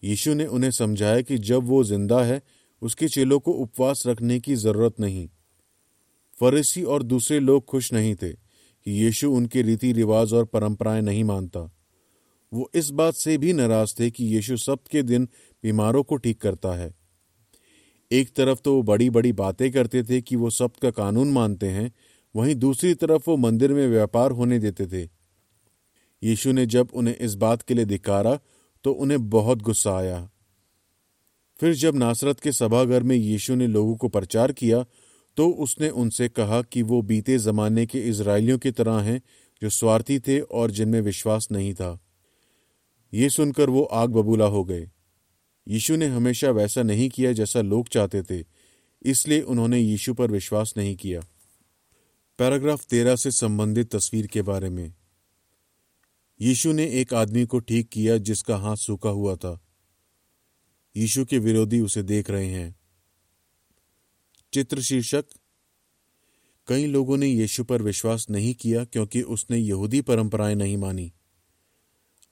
यीशु 0.05 0.35
ने 0.35 0.47
उन्हें 0.47 0.71
समझाया 0.71 1.21
कि 1.21 1.39
जब 1.39 1.63
वो 1.63 1.85
ज़िंदा 1.85 2.23
है, 2.23 2.43
उसके 2.83 3.09
चेलों 3.09 3.41
को 3.41 3.53
उपवास 3.53 4.03
रखने 4.07 4.41
की 4.41 4.55
ज़रूरत 4.55 5.01
नहीं। 5.01 5.29
फरीसी 6.41 6.83
और 6.83 7.03
दूसरे 7.03 7.41
लोग 7.41 7.65
खुश 7.65 7.93
नहीं 7.93 8.15
थे 8.15 8.33
कि 8.85 8.91
यीशु 8.91 9.33
उनके 9.33 9.63
रीति 9.63 9.93
रिवाज 9.93 10.33
और 10.33 10.45
परंपराएँ 10.45 11.03
नहीं 11.03 11.25
मानता। 11.25 11.73
वो 12.57 12.71
इस 12.75 12.89
बात 12.91 13.15
से 13.15 13.37
भी 13.39 13.53
नाराज़ 13.53 13.95
थे 14.01 14.11
कि 14.11 14.25
यीशु 14.27 14.57
सबके 14.57 15.03
दिन 15.03 15.29
बीमारों 15.65 16.03
को 16.03 16.17
ठीक 16.17 16.41
करता 16.41 16.73
है। 16.75 16.95
एक 18.11 18.35
तरफ़ 18.37 18.61
तो 18.61 18.75
वो 18.75 18.83
बड़ी 18.83 19.09
बड़ी 19.11 19.33
बातें 19.33 19.71
करते 19.73 20.03
थे 20.03 20.21
कि 20.21 20.37
वो 20.37 20.51
सब 20.51 20.77
का 20.77 20.91
कानून 20.91 21.33
मानते 21.33 21.69
हैं, 21.69 21.93
वहीं 22.35 22.55
दूसरी 22.55 22.95
तरफ़ 22.95 23.23
वो 23.29 23.37
मंदिर 23.37 23.73
में 23.73 23.87
व्यापार 23.89 24.31
होने 24.31 24.59
देते 24.59 24.87
थे। 24.87 25.09
यीशु 26.23 26.53
ने 26.53 26.67
जब 26.67 26.91
उन्हें 26.95 27.17
इस 27.17 27.35
बात 27.35 27.63
के 27.63 27.75
लिए 27.75 27.85
धिकारा 27.85 28.39
तो 28.85 28.93
उन्हें 28.93 29.29
बहुत 29.31 29.63
गुस्सा 29.63 29.97
आया। 29.97 30.29
फिर 31.61 31.75
जब 31.75 31.97
नासरत 31.97 32.41
के 32.41 32.53
सभागर 32.53 33.03
में 33.03 33.17
यीशु 33.17 33.55
ने 33.55 33.67
लोगों 33.67 33.97
को 33.97 34.09
प्रचार 34.09 34.53
किया 34.53 34.85
तो 35.37 35.49
उसने 35.51 35.89
उनसे 35.91 36.29
कहा 36.29 36.63
कि 36.63 36.83
वो 36.83 37.03
बीते 37.03 37.39
जमाने 37.39 37.87
के 37.87 38.01
इसराइलियों 38.01 38.59
की 38.59 38.71
तरह 38.71 38.99
हैं, 39.01 39.21
जो 39.63 39.71
स्वार्थी 39.71 40.19
थे 40.19 40.41
और 40.41 40.71
जिनमें 40.71 41.01
विश्वास 41.01 41.49
नहीं 41.53 41.75
था। 41.75 41.99
ये 43.13 43.31
सुनकर 43.31 43.71
वो 43.71 43.83
आग 43.83 44.11
बबूला 44.11 44.45
हो 44.45 44.65
गए। 44.65 44.91
यीशु 45.69 45.97
ने 45.97 46.07
हमेशा 46.07 46.51
वैसा 46.51 46.83
नहीं 46.83 47.09
किया 47.09 47.33
जैसा 47.33 47.61
लोग 47.61 47.89
चाहते 47.89 48.23
थे, 48.23 48.45
इसलिए 49.03 49.41
उन्होंने 49.41 49.81
यीशु 49.81 50.15
पर 50.15 50.31
विश्वास 50.31 50.75
नहीं 50.77 50.97
किया। 50.97 51.21
पैराग्राफ 52.39 52.85
तेरह 52.85 53.17
से 53.17 53.31
संबंधित 53.31 53.97
तस्वीर 53.97 54.27
के 54.27 54.43
बारे 54.43 54.71
में। 54.71 54.95
यीशु 56.41 56.73
ने 56.73 56.87
एक 56.87 57.15
आदमी 57.15 57.45
को 57.47 57.59
ठीक 57.59 57.89
किया 57.89 58.17
जिसका 58.19 58.57
हाथ 58.57 58.77
सूखा 58.77 59.09
हुआ 59.09 59.37
था। 59.37 59.61
यीशु 60.97 61.25
के 61.25 61.39
विरोधी 61.39 61.81
उसे 61.81 62.03
देख 62.03 62.31
रहे 62.31 62.47
हैं। 62.47 62.77
चित्र 64.53 64.83
शीर्षक 64.83 65.25
कई 66.69 66.87
लोगों 66.87 67.17
ने 67.17 67.27
यीशु 67.27 67.65
पर 67.65 67.83
विश्वास 67.83 68.27
नहीं 68.31 68.55
किया 68.55 68.85
क्योंकि 68.85 69.23
उसने 69.23 69.59
यहूदी 69.59 70.01
परंपराएँ 70.01 70.55
नहीं 70.55 70.77
मानी। 70.77 71.13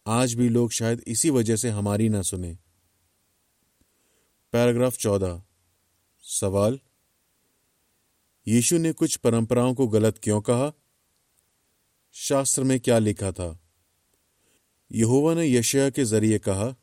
आज 0.06 0.34
भी 0.34 0.48
लोग 0.48 0.70
शायद 0.70 1.00
इसी 1.06 1.30
वजह 1.30 1.56
से 1.56 1.70
हमारी 1.70 2.08
ना 2.08 2.22
सुने। 2.22 2.58
पैराग्राफ 4.52 4.96
चौदह। 4.96 5.42
सवाल, 6.20 6.80
यीशु 8.48 8.78
ने 8.78 8.92
कुछ 8.92 9.16
परंपराओं 9.16 9.74
को 9.74 9.88
गलत 9.88 10.20
क्यों 10.22 10.40
कहा? 10.40 10.72
शास्त्र 12.12 12.64
में 12.64 12.80
क्या 12.80 12.98
लिखा 12.98 13.32
था? 13.32 13.60
यहोवा 14.92 15.34
ने 15.34 15.52
यशया 15.52 15.90
के 15.90 16.04
ज़रिए 16.04 16.38
कहा, 16.38 16.76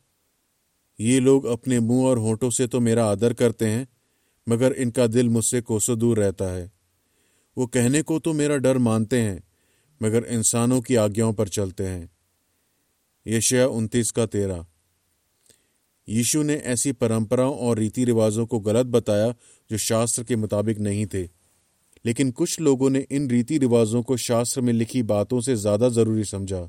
ये 1.00 1.20
लोग 1.20 1.44
अपने 1.44 1.80
मुँह 1.80 2.08
और 2.08 2.18
होठों 2.18 2.50
से 2.50 2.66
तो 2.66 2.80
मेरा 2.80 3.06
आदर 3.06 3.32
करते 3.32 3.66
हैं, 3.66 3.88
मगर 4.48 4.72
इनका 4.72 5.06
दिल 5.06 5.28
मुझसे 5.28 5.60
कोसों 5.60 5.98
दूर 5.98 6.18
रहता 6.18 6.44
है। 6.44 6.72
वो 7.58 7.66
कहने 7.66 8.02
को 8.02 8.18
तो 8.18 8.32
मेरा 8.32 8.56
डर 8.56 8.78
मानते 8.78 9.20
हैं, 9.20 9.44
मगर 10.02 10.24
इंसानों 10.24 10.80
की 10.80 10.94
आज्ञाओं 10.94 11.32
पर 11.32 11.48
चलते 11.48 11.86
हैं। 11.86 12.11
यशया 13.26 13.66
उनतीस 13.66 14.10
का 14.10 14.26
तेरह। 14.26 14.66
यीशु 16.08 16.42
ने 16.42 16.54
ऐसी 16.54 16.92
परंपराओं 16.92 17.56
और 17.56 17.78
रीति 17.78 18.04
रिवाजों 18.04 18.46
को 18.46 18.60
गलत 18.60 18.86
बताया, 18.86 19.34
जो 19.70 19.78
शास्त्र 19.78 20.24
के 20.24 20.36
मुताबिक 20.36 20.78
नहीं 20.78 21.06
थे। 21.06 21.22
लेकिन 22.04 22.30
कुछ 22.30 22.60
लोगों 22.60 22.90
ने 22.90 23.06
इन 23.10 23.30
रीति 23.30 23.58
रिवाजों 23.58 24.02
को 24.02 24.16
शास्त्र 24.16 24.60
में 24.60 24.72
लिखी 24.72 25.02
बातों 25.02 25.40
से 25.40 25.56
ज़्यादा 25.56 25.88
ज़रूरी 25.88 26.24
समझा। 26.24 26.68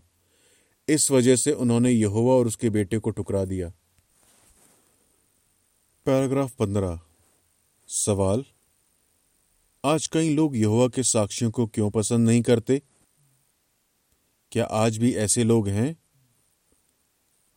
इस 0.87 1.11
वजह 1.11 1.35
से 1.35 1.51
उन्होंने 1.51 1.91
यहोवा 1.91 2.33
और 2.33 2.47
उसके 2.47 2.69
बेटे 2.69 2.97
को 2.97 3.09
टुकरा 3.09 3.45
दिया। 3.45 3.73
पैराग्राफ 6.05 6.51
पंद्रह। 6.51 6.99
सवाल, 7.87 8.45
आज 9.85 10.07
कई 10.07 10.35
लोग 10.35 10.57
यहोवा 10.57 10.87
के 10.87 11.03
साक्षियों 11.03 11.51
को 11.51 11.67
क्यों 11.67 11.89
पसंद 11.91 12.27
नहीं 12.27 12.41
करते? 12.41 12.81
क्या 14.51 14.65
आज 14.65 14.97
भी 14.97 15.13
ऐसे 15.15 15.43
लोग 15.43 15.67
हैं? 15.67 16.02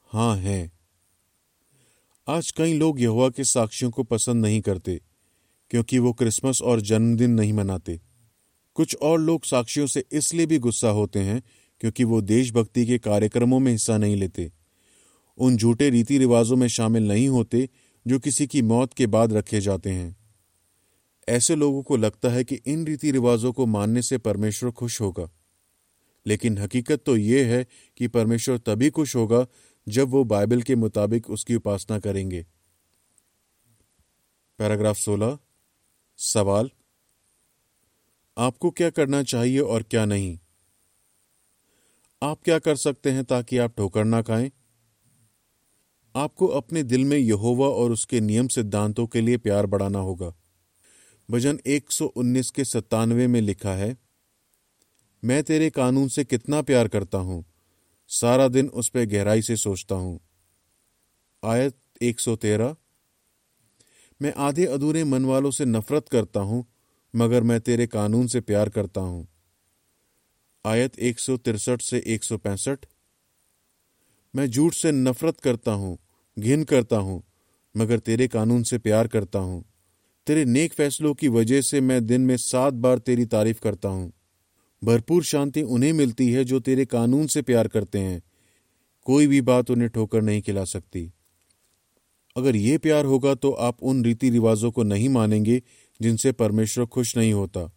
हाँ 0.08 0.36
हैं। 0.36 0.72
आज 2.28 2.50
कई 2.50 2.75
लोग 2.75 3.00
यहोवा 3.00 3.28
के 3.28 3.44
साक्षियों 3.44 3.90
को 3.90 4.02
पसंद 4.02 4.42
नहीं 4.42 4.60
करते, 4.60 5.00
क्योंकि 5.70 5.98
वो 5.98 6.12
क्रिसमस 6.12 6.62
और 6.62 6.80
जन्मदिन 6.80 7.30
नहीं 7.30 7.52
मनाते। 7.52 8.00
कुछ 8.75 8.96
और 8.96 9.20
लोग 9.20 9.44
साक्षियों 9.44 9.86
से 9.86 10.04
इसलिए 10.12 10.46
भी 10.46 10.58
गुस्सा 10.58 10.88
होते 10.88 11.18
हैं, 11.18 11.42
क्योंकि 11.80 12.04
वो 12.04 12.20
देशभक्ति 12.20 12.86
के 12.86 12.98
कार्यक्रमों 12.98 13.60
में 13.60 13.72
हिस्सा 13.72 13.98
नहीं 13.98 14.16
लेते। 14.16 14.52
उन 15.38 15.56
झूठे 15.56 15.90
रीति 15.90 16.18
रिवाजों 16.18 16.56
में 16.56 16.68
शामिल 16.68 17.08
नहीं 17.08 17.28
होते, 17.28 17.68
जो 18.06 18.18
किसी 18.18 18.46
की 18.46 18.62
मौत 18.62 18.94
के 18.94 19.06
बाद 19.06 19.32
रखे 19.32 19.60
जाते 19.60 19.90
हैं। 19.90 20.16
ऐसे 21.28 21.56
लोगों 21.56 21.82
को 21.82 21.96
लगता 21.96 22.28
है 22.28 22.44
कि 22.44 22.54
इन 22.54 22.86
रीति 22.86 23.10
रिवाजों 23.10 23.52
को 23.52 23.66
मानने 23.66 24.02
से 24.02 24.18
परमेश्वर 24.18 24.70
खुश 24.70 25.00
होगा। 25.00 25.30
लेकिन 26.26 26.58
हकीकत 26.58 27.02
तो 27.06 27.16
यह 27.16 27.46
है 27.46 27.66
कि 27.96 28.08
परमेश्वर 28.08 28.58
तभी 28.58 28.90
खुश 28.90 29.16
होगा 29.16 29.46
जब 29.88 30.09
वो 30.09 30.25
बाइबल 30.25 30.62
के 30.62 30.75
मुताबिक 30.75 31.31
उसकी 31.31 31.55
उपासना 31.55 31.99
करेंगे। 31.99 32.47
पैराग्राफ 34.59 34.97
16 34.97 35.38
सवाल, 36.16 36.71
आपको 38.38 38.71
क्या 38.71 38.90
करना 38.90 39.23
चाहिए 39.23 39.59
और 39.59 39.83
क्या 39.83 40.05
नहीं? 40.05 40.38
आप 42.23 42.43
क्या 42.43 42.59
कर 42.59 42.76
सकते 42.76 43.11
हैं 43.11 43.25
ताकि 43.25 43.59
आप 43.59 43.76
ठोकर 43.76 44.05
ना 44.05 44.23
खाएँ? 44.23 44.52
आपको 46.16 46.47
अपने 46.47 46.83
दिल 46.83 47.05
में 47.05 47.19
यहोवा 47.19 47.69
और 47.69 47.93
उसके 47.93 48.21
नियम 48.21 48.49
सिद्धांतों 48.49 49.07
के 49.07 49.21
लिए 49.21 49.37
प्यार 49.37 49.66
बढ़ाना 49.66 49.99
होगा। 49.99 50.35
भजन 51.31 51.61
119 51.66 52.50
के 52.50 52.64
सत्तानवे 52.64 53.26
में 53.26 53.40
लिखा 53.40 53.75
है, 53.75 53.97
मैं 55.25 55.43
तेरे 55.43 55.71
कानून 55.71 56.09
से 56.09 56.25
कितना 56.25 56.62
प्यार 56.62 56.88
करता 56.88 57.19
हूँ? 57.19 57.55
सारा 58.08 58.48
दिन 58.48 58.68
उस 58.68 58.88
पर 58.88 59.04
गहराई 59.04 59.42
से 59.42 59.56
सोचता 59.56 59.94
हूँ। 59.94 60.20
आयत 61.44 61.76
113 62.02 62.76
मैं 64.22 64.34
आधे 64.36 64.66
अधूरे 64.66 65.04
मन 65.04 65.25
वालों 65.25 65.50
से 65.50 65.64
नफरत 65.64 66.08
करता 66.08 66.40
हूँ, 66.40 66.66
मगर 67.16 67.42
मैं 67.42 67.60
तेरे 67.60 67.86
कानून 67.86 68.26
से 68.26 68.40
प्यार 68.40 68.68
करता 68.68 69.00
हूँ। 69.00 69.28
आयत 70.66 70.98
एक 70.98 71.18
से 71.82 71.98
एक 71.98 72.25
सौ 72.25 72.38
पैंसठ। 72.38 72.78
मैं 74.34 74.46
झूठ 74.46 74.75
से 74.75 74.92
नफरत 74.92 75.40
करता 75.40 75.72
हूँ, 75.72 75.98
घिन 76.38 76.64
करता 76.64 76.96
हूँ, 76.96 77.22
मगर 77.76 77.98
तेरे 77.98 78.28
कानून 78.28 78.62
से 78.62 78.78
प्यार 78.78 79.08
करता 79.08 79.38
हूँ। 79.38 79.64
तेरे 80.26 80.44
नेक 80.44 80.72
फैसलों 80.72 81.14
की 81.14 81.28
वजह 81.28 81.60
से 81.60 81.80
मैं 81.80 82.06
दिन 82.06 82.20
में 82.20 82.36
सात 82.36 82.75
बार 82.75 82.98
तेरी 82.98 83.26
तारीफ़ 83.26 83.60
करता 83.60 83.88
हूँ। 83.88 84.12
भरपूर 84.85 85.25
शांति 85.25 85.62
उन्हें 85.62 85.92
मिलती 85.92 86.30
है 86.33 86.45
जो 86.45 86.61
तेरे 86.61 86.85
कानून 86.87 87.26
से 87.26 87.42
प्यार 87.42 87.68
करते 87.68 87.99
हैं। 87.99 88.23
कोई 89.04 89.26
भी 89.26 89.40
बात 89.40 89.71
उन्हें 89.71 89.90
ठोकर 89.90 90.23
नहीं 90.23 90.42
खिला 90.42 90.64
सकती। 90.64 91.12
अगर 92.37 92.56
ये 92.56 92.78
प्यार 92.78 93.04
होगा 93.04 93.35
तो 93.35 93.52
आप 93.52 93.83
उन 93.83 94.04
रीति 94.04 94.30
रिवाजों 94.30 94.71
को 94.71 94.83
नहीं 94.83 95.09
मानेंगे 95.09 95.62
जिनसे 96.00 96.33
परमेश्वर 96.33 96.87
खुश 96.87 97.16
नहीं 97.16 97.33
होता। 97.33 97.73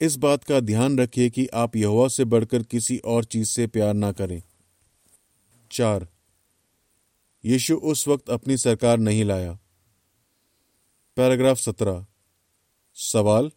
इस 0.00 0.16
बात 0.16 0.44
का 0.44 0.60
ध्यान 0.60 0.98
रखिए 0.98 1.30
कि 1.30 1.46
आप 1.46 1.76
यहोवा 1.76 2.08
से 2.08 2.24
बढ़कर 2.24 2.62
किसी 2.62 2.98
और 2.98 3.24
चीज़ 3.24 3.48
से 3.48 3.66
प्यार 3.66 3.94
ना 3.94 4.12
करें। 4.12 4.42
चार, 5.72 6.08
यीशु 7.44 7.74
उस 7.74 8.08
वक्त 8.08 8.30
अपनी 8.30 8.56
सरकार 8.56 8.98
नहीं 8.98 9.24
लाया। 9.24 9.58
पैराग्राफ 11.16 11.58
सत्रह, 11.58 12.06
सवाल 12.94 13.50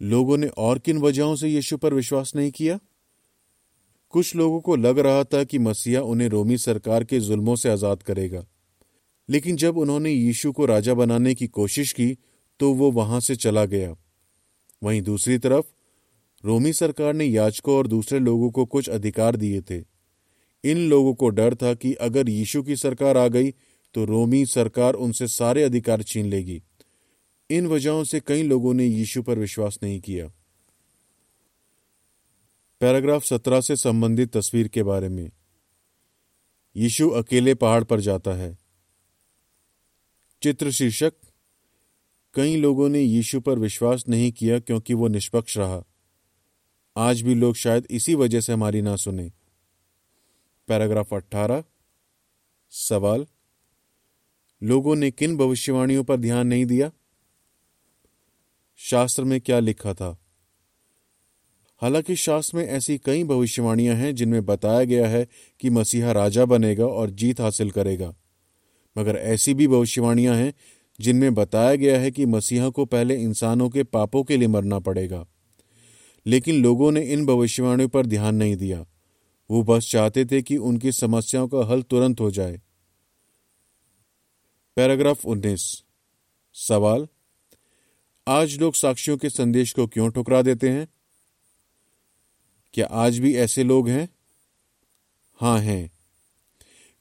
लोगों 0.00 0.36
ने 0.36 0.46
और 0.48 0.78
किन 0.78 0.98
वजहों 0.98 1.34
से 1.36 1.48
यीशु 1.48 1.76
पर 1.76 1.94
विश्वास 1.94 2.32
नहीं 2.36 2.50
किया? 2.50 2.78
कुछ 4.10 4.34
लोगों 4.36 4.60
को 4.60 4.76
लग 4.76 4.98
रहा 4.98 5.24
था 5.24 5.42
कि 5.44 5.58
मसीहा 5.58 6.02
उन्हें 6.02 6.28
रोमी 6.28 6.58
सरकार 6.58 7.04
के 7.04 7.20
जुल्मों 7.20 7.56
से 7.56 7.70
आज़ाद 7.70 8.02
करेगा। 8.02 8.44
लेकिन 9.28 9.56
जब 9.56 9.78
उन्होंने 9.78 10.10
यीशु 10.10 10.52
को 10.52 10.66
राजा 10.66 10.94
बनाने 10.94 11.34
की 11.34 11.46
कोशिश 11.46 11.92
की 11.92 12.16
तो 12.60 12.72
वो 12.72 12.90
वहाँ 12.90 13.20
से 13.20 13.36
चला 13.36 13.64
गया। 13.64 13.94
वहीं 14.82 15.02
दूसरी 15.02 15.38
तरफ़, 15.38 15.66
रोमी 16.44 16.72
सरकार 16.72 17.14
ने 17.14 17.24
याचकों 17.24 17.76
और 17.76 17.86
दूसरे 17.86 18.18
लोगों 18.18 18.50
को 18.50 18.64
कुछ 18.64 18.88
अधिकार 18.88 19.36
दिए 19.36 19.60
थे। 19.60 19.82
इन 20.64 20.78
लोगों 20.88 21.14
को 21.14 21.28
डर 21.28 21.54
था 21.54 21.74
कि 21.74 21.92
अगर 21.94 22.28
यीशु 22.28 22.62
की 22.62 22.76
सरकार 22.76 23.16
आ 23.16 23.26
गई 23.28 23.50
तो 23.94 24.04
रोमी 24.04 24.44
सरकार 24.46 24.94
उनसे 24.94 25.26
सारे 25.28 25.62
अधिकार 25.62 26.02
छीन 26.02 26.26
लेगी। 26.26 26.62
इन 27.50 27.66
वजहों 27.66 28.04
से 28.04 28.20
कई 28.20 28.42
लोगों 28.42 28.74
ने 28.74 28.86
यीशु 28.86 29.22
पर 29.22 29.38
विश्वास 29.38 29.78
नहीं 29.82 30.00
किया। 30.00 30.28
पैराग्राफ 32.80 33.24
सत्रह 33.24 33.60
से 33.60 33.76
संबंधित 33.76 34.36
तस्वीर 34.36 34.68
के 34.68 34.82
बारे 34.82 35.08
में। 35.08 35.30
यीशु 36.76 37.08
अकेले 37.10 37.54
पहाड़ 37.54 37.84
पर 37.84 38.00
जाता 38.00 38.30
है। 38.30 38.58
चित्र 40.42 40.70
शीर्षक 40.70 41.12
कई 42.34 42.56
लोगों 42.56 42.88
ने 42.88 43.00
यीशु 43.00 43.40
पर 43.40 43.58
विश्वास 43.58 44.04
नहीं 44.08 44.32
किया 44.32 44.58
क्योंकि 44.58 44.94
वो 44.94 45.08
निष्पक्ष 45.08 45.58
रहा। 45.58 45.84
आज 46.96 47.22
भी 47.22 47.34
लोग 47.34 47.54
शायद 47.54 47.86
इसी 47.90 48.14
वजह 48.14 48.40
से 48.40 48.52
हमारी 48.52 48.82
ना 48.82 48.96
सुने। 48.96 49.32
पैराग्राफ 50.68 51.14
अट्ठारह 51.14 51.64
सवाल, 52.70 53.26
लोगों 54.62 54.96
ने 54.96 55.10
किन 55.10 55.36
भविष्यवाणियों 55.36 56.04
पर 56.04 56.16
ध्यान 56.16 56.46
नहीं 56.46 56.66
दिया? 56.66 56.90
शास्त्र 58.80 59.24
में 59.24 59.40
क्या 59.40 59.58
लिखा 59.58 59.94
था? 59.94 60.18
हालाँकि 61.82 62.16
शास्त्र 62.16 62.56
में 62.56 62.66
ऐसी 62.66 62.98
कई 62.98 63.24
भविष्यवाणियाँ 63.24 63.96
हैं 63.96 64.14
जिनमें 64.14 64.44
बताया 64.44 64.84
गया 64.84 65.08
है 65.08 65.28
कि 65.60 65.70
मसीहा 65.70 66.12
राजा 66.12 66.44
बनेगा 66.44 66.86
और 66.86 67.10
जीत 67.10 67.40
हासिल 67.40 67.70
करेगा। 67.70 68.14
मगर 68.98 69.16
ऐसी 69.16 69.54
भी 69.54 69.68
भविष्यवाणियाँ 69.68 70.36
हैं 70.36 70.54
जिनमें 71.00 71.34
बताया 71.34 71.74
गया 71.74 72.00
है 72.00 72.10
कि 72.10 72.26
मसीहा 72.26 72.68
को 72.68 72.84
पहले 72.84 73.22
इंसानों 73.22 73.70
के 73.70 73.82
पापों 73.82 74.24
के 74.24 74.36
लिए 74.36 74.48
मरना 74.48 74.78
पड़ेगा। 74.78 75.26
लेकिन 76.26 76.62
लोगों 76.62 76.92
ने 76.92 77.00
इन 77.00 77.26
भविष्यवाणियों 77.26 77.88
पर 77.88 78.06
ध्यान 78.06 78.34
नहीं 78.34 78.56
दिया। 78.56 78.86
वो 79.50 79.62
बस 79.62 79.90
चाहते 79.90 80.24
थे 80.24 80.42
कि 80.42 80.56
उनकी 80.56 80.92
समस्याओं 80.92 81.48
का 81.48 81.58
हल 81.58 81.82
तुरंत 81.82 82.20
हो 82.20 82.30
जाए। 82.30 82.60
पैराग्राफ 84.76 85.26
19 85.26 85.84
सवाल 86.52 87.08
आज 88.28 88.56
लोग 88.58 88.74
साक्षियों 88.74 89.16
के 89.16 89.28
संदेश 89.30 89.72
को 89.72 89.86
क्यों 89.86 90.10
ठुकरा 90.10 90.42
देते 90.42 90.68
हैं? 90.68 90.88
क्या 92.74 92.86
आज 92.86 93.18
भी 93.18 93.34
ऐसे 93.36 93.64
लोग 93.64 93.88
हैं? 93.88 94.08
हाँ, 95.40 95.58
हैं। 95.58 95.90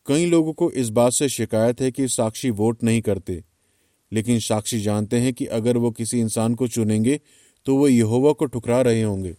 कई 0.06 0.26
लोगों 0.26 0.54
को 0.54 0.72
इस 0.72 0.90
बात 0.90 1.14
से 1.14 1.30
शिकायत 1.30 1.82
है 1.82 1.92
कि 1.92 2.08
साक्षी 2.08 2.50
वोट 2.50 2.84
नहीं 2.84 3.02
करते, 3.02 3.44
लेकिन 4.12 4.40
साक्षी 4.40 4.80
जानते 4.80 5.20
हैं 5.20 5.34
कि 5.34 5.46
अगर 5.46 5.78
वो 5.78 5.92
किसी 5.92 6.20
इंसान 6.20 6.56
को 6.56 6.68
चुनेंगे 6.68 7.20
तो 7.66 7.78
वो 7.78 7.88
यहोवा 7.88 8.32
को 8.32 8.46
ठुकरा 8.46 8.82
रहे 8.82 9.02
होंगे। 9.02 9.36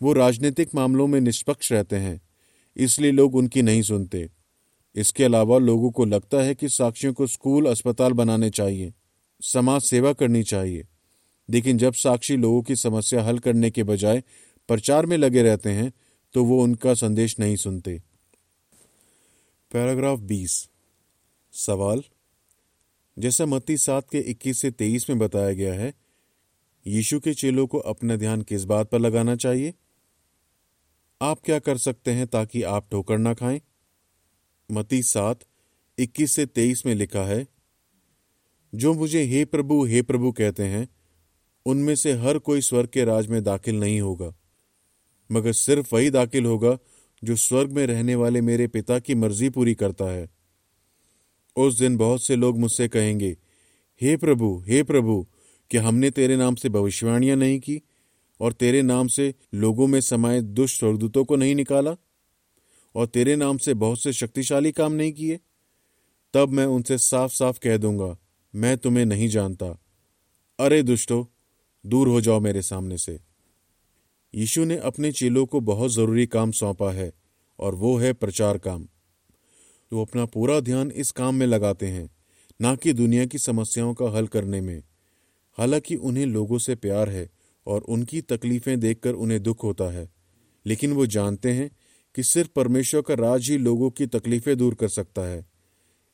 वो 0.00 0.12
राजनीतिक 0.12 0.74
मामलों 0.74 1.06
में 1.06 1.20
निष्पक्ष 1.20 1.72
रहते 1.72 1.96
हैं, 1.96 2.20
इसलिए 2.76 3.12
लोग 3.12 3.34
उनकी 3.34 3.62
नहीं 3.62 3.82
सुनते। 3.82 4.28
इसके 4.94 5.24
अलावा 5.24 5.58
लोगों 5.58 5.90
को 5.90 6.04
लगता 6.04 6.42
है 6.42 6.54
कि 6.54 6.68
साक्षियों 6.68 7.14
को 7.14 7.26
स्कूल, 7.26 7.66
अस्पताल 7.66 8.12
बनाने 8.12 8.50
चाहिए। 8.50 8.92
समाज 9.40 9.82
सेवा 9.82 10.12
करनी 10.12 10.42
चाहिए। 10.42 10.86
लेकिन 11.50 11.78
जब 11.78 11.92
साक्षी 11.92 12.36
लोगों 12.36 12.62
की 12.62 12.76
समस्या 12.76 13.22
हल 13.22 13.38
करने 13.38 13.70
के 13.70 13.82
बजाय 13.82 14.22
प्रचार 14.68 15.06
में 15.06 15.16
लगे 15.16 15.42
रहते 15.42 15.70
हैं 15.70 15.92
तो 16.32 16.44
वो 16.44 16.62
उनका 16.62 16.94
संदेश 16.94 17.38
नहीं 17.38 17.56
सुनते। 17.56 18.02
पैराग्राफ 19.72 20.18
20 20.18 20.68
सवाल। 21.52 22.02
जैसा 23.18 23.46
मत्ती 23.46 23.76
सात 23.76 24.10
के 24.10 24.18
21 24.18 24.60
से 24.60 24.70
23 24.70 25.10
में 25.10 25.18
बताया 25.18 25.52
गया 25.52 25.74
है, 25.74 25.94
यीशु 26.86 27.20
के 27.20 27.34
चेलों 27.34 27.66
को 27.66 27.78
अपना 27.78 28.16
ध्यान 28.16 28.42
किस 28.42 28.64
बात 28.64 28.90
पर 28.90 28.98
लगाना 28.98 29.36
चाहिए? 29.36 29.74
आप 31.22 31.40
क्या 31.44 31.58
कर 31.58 31.78
सकते 31.78 32.10
हैं 32.10 32.26
ताकि 32.26 32.62
आप 32.62 32.88
ठोकर 32.90 33.18
ना 33.18 33.34
खाएँ? 33.34 33.60
मती 34.70 35.02
सात, 35.02 35.40
इक्कीस 35.98 36.34
से 36.34 36.46
तेईस 36.46 36.86
में 36.86 36.94
लिखा 36.94 37.24
है 37.24 37.46
जो 38.74 38.94
मुझे 38.94 39.22
हे 39.22 39.44
प्रभु 39.44 39.84
हे 39.84 40.02
प्रभु 40.02 40.32
कहते 40.32 40.62
हैं, 40.62 40.88
उनमें 41.66 41.94
से 41.94 42.12
हर 42.12 42.38
कोई 42.38 42.60
स्वर्ग 42.60 42.88
के 42.88 43.04
राज 43.04 43.26
में 43.26 43.44
दाखिल 43.44 43.80
नहीं 43.80 44.00
होगा। 44.00 44.34
मगर 45.32 45.52
सिर्फ़ 45.52 45.94
वही 45.94 46.10
दाखिल 46.10 46.46
होगा, 46.46 46.78
जो 47.24 47.36
स्वर्ग 47.36 47.72
में 47.72 47.86
रहने 47.86 48.14
वाले 48.14 48.40
मेरे 48.40 48.66
पिता 48.66 48.98
की 48.98 49.14
मर्ज़ी 49.14 49.50
पूरी 49.50 49.74
करता 49.74 50.04
है। 50.04 50.28
उस 51.56 51.78
दिन 51.78 51.96
बहुत 51.96 52.22
से 52.22 52.36
लोग 52.36 52.58
मुझसे 52.58 52.88
कहेंगे, 52.88 53.36
हे 54.02 54.16
प्रभु 54.16 54.64
हे 54.68 54.82
प्रभु 54.82 55.26
कि 55.70 55.76
हमने 55.76 56.10
तेरे 56.10 56.36
नाम 56.36 56.54
से 56.54 56.68
भविष्यवाणियाँ 56.68 57.36
नहीं 57.36 57.60
की, 57.60 57.82
और 58.40 58.52
तेरे 58.52 58.82
नाम 58.82 59.08
से 59.08 59.34
लोगों 59.54 59.86
में 59.86 60.00
समाये 60.00 60.40
दुष्ट 60.40 60.78
स्वर्गदूतों 60.78 61.24
को 61.24 61.36
नहीं 61.36 61.54
निकाला? 61.54 61.96
और 62.94 63.06
तेरे 63.06 63.36
नाम 63.36 63.58
से 63.58 63.74
बहुत 63.74 64.02
से 64.02 64.12
शक्तिशाली 64.12 64.72
काम 64.72 64.92
नहीं 64.92 65.12
किए? 65.12 65.40
तब 66.34 66.48
मैं 66.48 66.66
उनसे 66.66 66.98
साफ़ 66.98 67.32
साफ़ 67.32 67.58
कह 67.58 67.76
दूँगा 67.76 68.19
मैं 68.54 68.78
तुम्हें 68.78 69.06
नहीं 69.06 69.28
जानता। 69.28 69.78
अरे 70.60 70.82
दुष्टो, 70.82 71.32
दूर 71.86 72.08
हो 72.08 72.20
जाओ 72.20 72.40
मेरे 72.40 72.62
सामने 72.62 72.98
से। 72.98 73.20
यीशु 74.34 74.64
ने 74.64 74.76
अपने 74.76 75.12
चेलों 75.12 75.46
को 75.46 75.60
बहुत 75.60 75.90
ज़रूरी 75.90 76.26
काम 76.26 76.50
सौंपा 76.50 76.92
है, 76.92 77.12
और 77.58 77.74
वो 77.74 77.96
है 77.96 78.12
प्रचार 78.12 78.58
काम। 78.58 78.88
वो 79.92 80.04
अपना 80.04 80.26
पूरा 80.26 80.60
ध्यान 80.60 80.90
इस 80.90 81.10
काम 81.10 81.34
में 81.34 81.46
लगाते 81.46 81.86
हैं, 81.86 82.10
ना 82.60 82.76
कि 82.76 82.92
दुनिया 82.92 83.26
की 83.26 83.38
समस्याओं 83.38 83.94
का 83.94 84.10
हल 84.10 84.26
करने 84.26 84.60
में। 84.60 84.82
हालाँकि 85.58 85.96
उन्हें 85.96 86.26
लोगों 86.26 86.58
से 86.58 86.74
प्यार 86.74 87.10
है, 87.10 87.30
और 87.66 87.80
उनकी 87.80 88.20
तकलीफें 88.20 88.80
देखकर 88.80 89.12
उन्हें 89.12 89.42
दुख 89.42 89.64
होता 89.64 89.84
है। 89.84 90.10
लेकिन 90.66 90.92
वो 90.92 91.06
जानते 91.06 91.52
हैं 91.52 91.70
कि 92.14 92.22
सिर्फ़ 92.22 92.50
परमेश्वर 92.50 93.02
का 93.02 93.14
राज 93.14 93.50
ही 93.50 93.58
लोगों 93.58 93.90
की 93.90 94.06
तकलीफें 94.06 94.56
दूर 94.56 94.74
कर 94.74 94.88
सकता 94.88 95.22
है। 95.22 95.49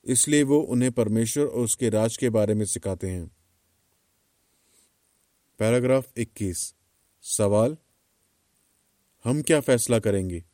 इसलिए 0.06 0.42
वो 0.42 0.60
उन्हें 0.60 0.92
परमेश्वर 0.92 1.46
और 1.46 1.64
उसके 1.64 1.88
राज 1.88 2.16
के 2.16 2.30
बारे 2.30 2.54
में 2.54 2.64
सिखाते 2.64 3.06
हैं। 3.06 3.30
पैराग्राफ 5.58 6.12
21 6.18 6.74
सवाल, 7.22 7.76
हम 9.24 9.42
क्या 9.42 9.60
फैसला 9.60 9.98
करेंगे? 9.98 10.44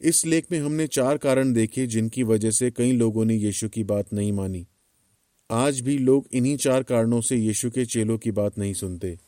इस 0.00 0.26
लेख 0.26 0.52
में 0.52 0.60
हमने 0.60 0.86
चार 0.86 1.18
कारण 1.18 1.52
देखे 1.52 1.86
जिनकी 1.86 2.22
वजह 2.22 2.50
से 2.50 2.70
कई 2.70 2.92
लोगों 2.92 3.24
ने 3.24 3.34
यीशु 3.34 3.68
की 3.68 3.84
बात 3.84 4.12
नहीं 4.12 4.32
मानी। 4.32 4.66
आज 5.50 5.80
भी 5.80 5.98
लोग 5.98 6.28
इन्हीं 6.32 6.56
चार 6.56 6.82
कारणों 6.82 7.20
से 7.20 7.36
यीशु 7.36 7.70
के 7.70 7.86
चेलों 7.86 8.18
की 8.18 8.30
बात 8.30 8.58
नहीं 8.58 8.74
सुनते। 8.74 9.18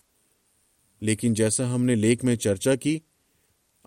लेकिन 1.03 1.35
जैसा 1.35 1.69
हमने 1.69 1.95
लेख 1.95 2.25
में 2.25 2.37
चर्चा 2.37 2.77
की, 2.77 3.03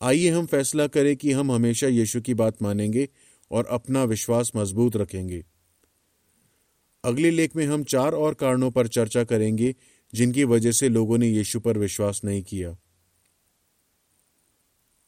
आइए 0.01 0.29
हम 0.29 0.45
फैसला 0.45 0.87
करें 0.87 1.15
कि 1.15 1.31
हम 1.31 1.51
हमेशा 1.51 1.87
यीशु 1.87 2.21
की 2.21 2.33
बात 2.33 2.61
मानेंगे 2.61 3.09
और 3.51 3.65
अपना 3.65 4.03
विश्वास 4.03 4.51
मज़बूत 4.55 4.95
रखेंगे। 4.95 5.45
अगले 7.05 7.31
लेख 7.31 7.55
में 7.55 7.65
हम 7.65 7.83
चार 7.83 8.13
और 8.13 8.33
कारणों 8.33 8.71
पर 8.71 8.87
चर्चा 8.87 9.23
करेंगे, 9.23 9.75
जिनकी 10.13 10.43
वजह 10.43 10.71
से 10.71 10.89
लोगों 10.89 11.17
ने 11.17 11.27
यीशु 11.27 11.59
पर 11.59 11.77
विश्वास 11.77 12.21
नहीं 12.23 12.43
किया। 12.43 12.77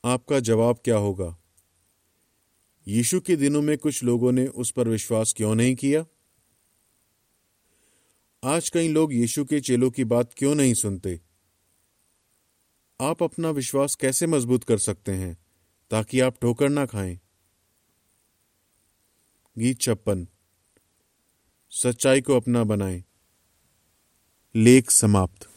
आपका 0.05 0.39
जवाब 0.39 0.79
क्या 0.83 0.97
होगा? 0.97 1.37
यीशु 2.87 3.19
के 3.19 3.35
दिनों 3.35 3.61
में 3.61 3.77
कुछ 3.77 4.03
लोगों 4.03 4.31
ने 4.31 4.47
उस 4.47 4.71
पर 4.71 4.87
विश्वास 4.89 5.33
क्यों 5.37 5.55
नहीं 5.55 5.75
किया? 5.75 6.05
आज 8.43 8.69
कई 8.69 8.87
लोग 8.87 9.13
यीशु 9.13 9.45
के 9.45 9.59
चेलों 9.59 9.91
की 9.91 10.03
बात 10.03 10.33
क्यों 10.37 10.55
नहीं 10.55 10.73
सुनते? 10.73 11.21
आप 13.01 13.23
अपना 13.23 13.49
विश्वास 13.49 13.95
कैसे 13.95 14.27
मज़बूत 14.27 14.63
कर 14.63 14.77
सकते 14.77 15.11
हैं, 15.11 15.37
ताकि 15.91 16.19
आप 16.19 16.35
ठोकर 16.41 16.69
ना 16.69 16.85
खाएँ? 16.85 17.19
गीत 19.57 19.81
छप्पन। 19.81 20.27
सच्चाई 21.69 22.21
को 22.21 22.35
अपना 22.35 22.63
बनाएँ। 22.63 23.03
लेख 24.55 24.91
समाप्त। 24.91 25.52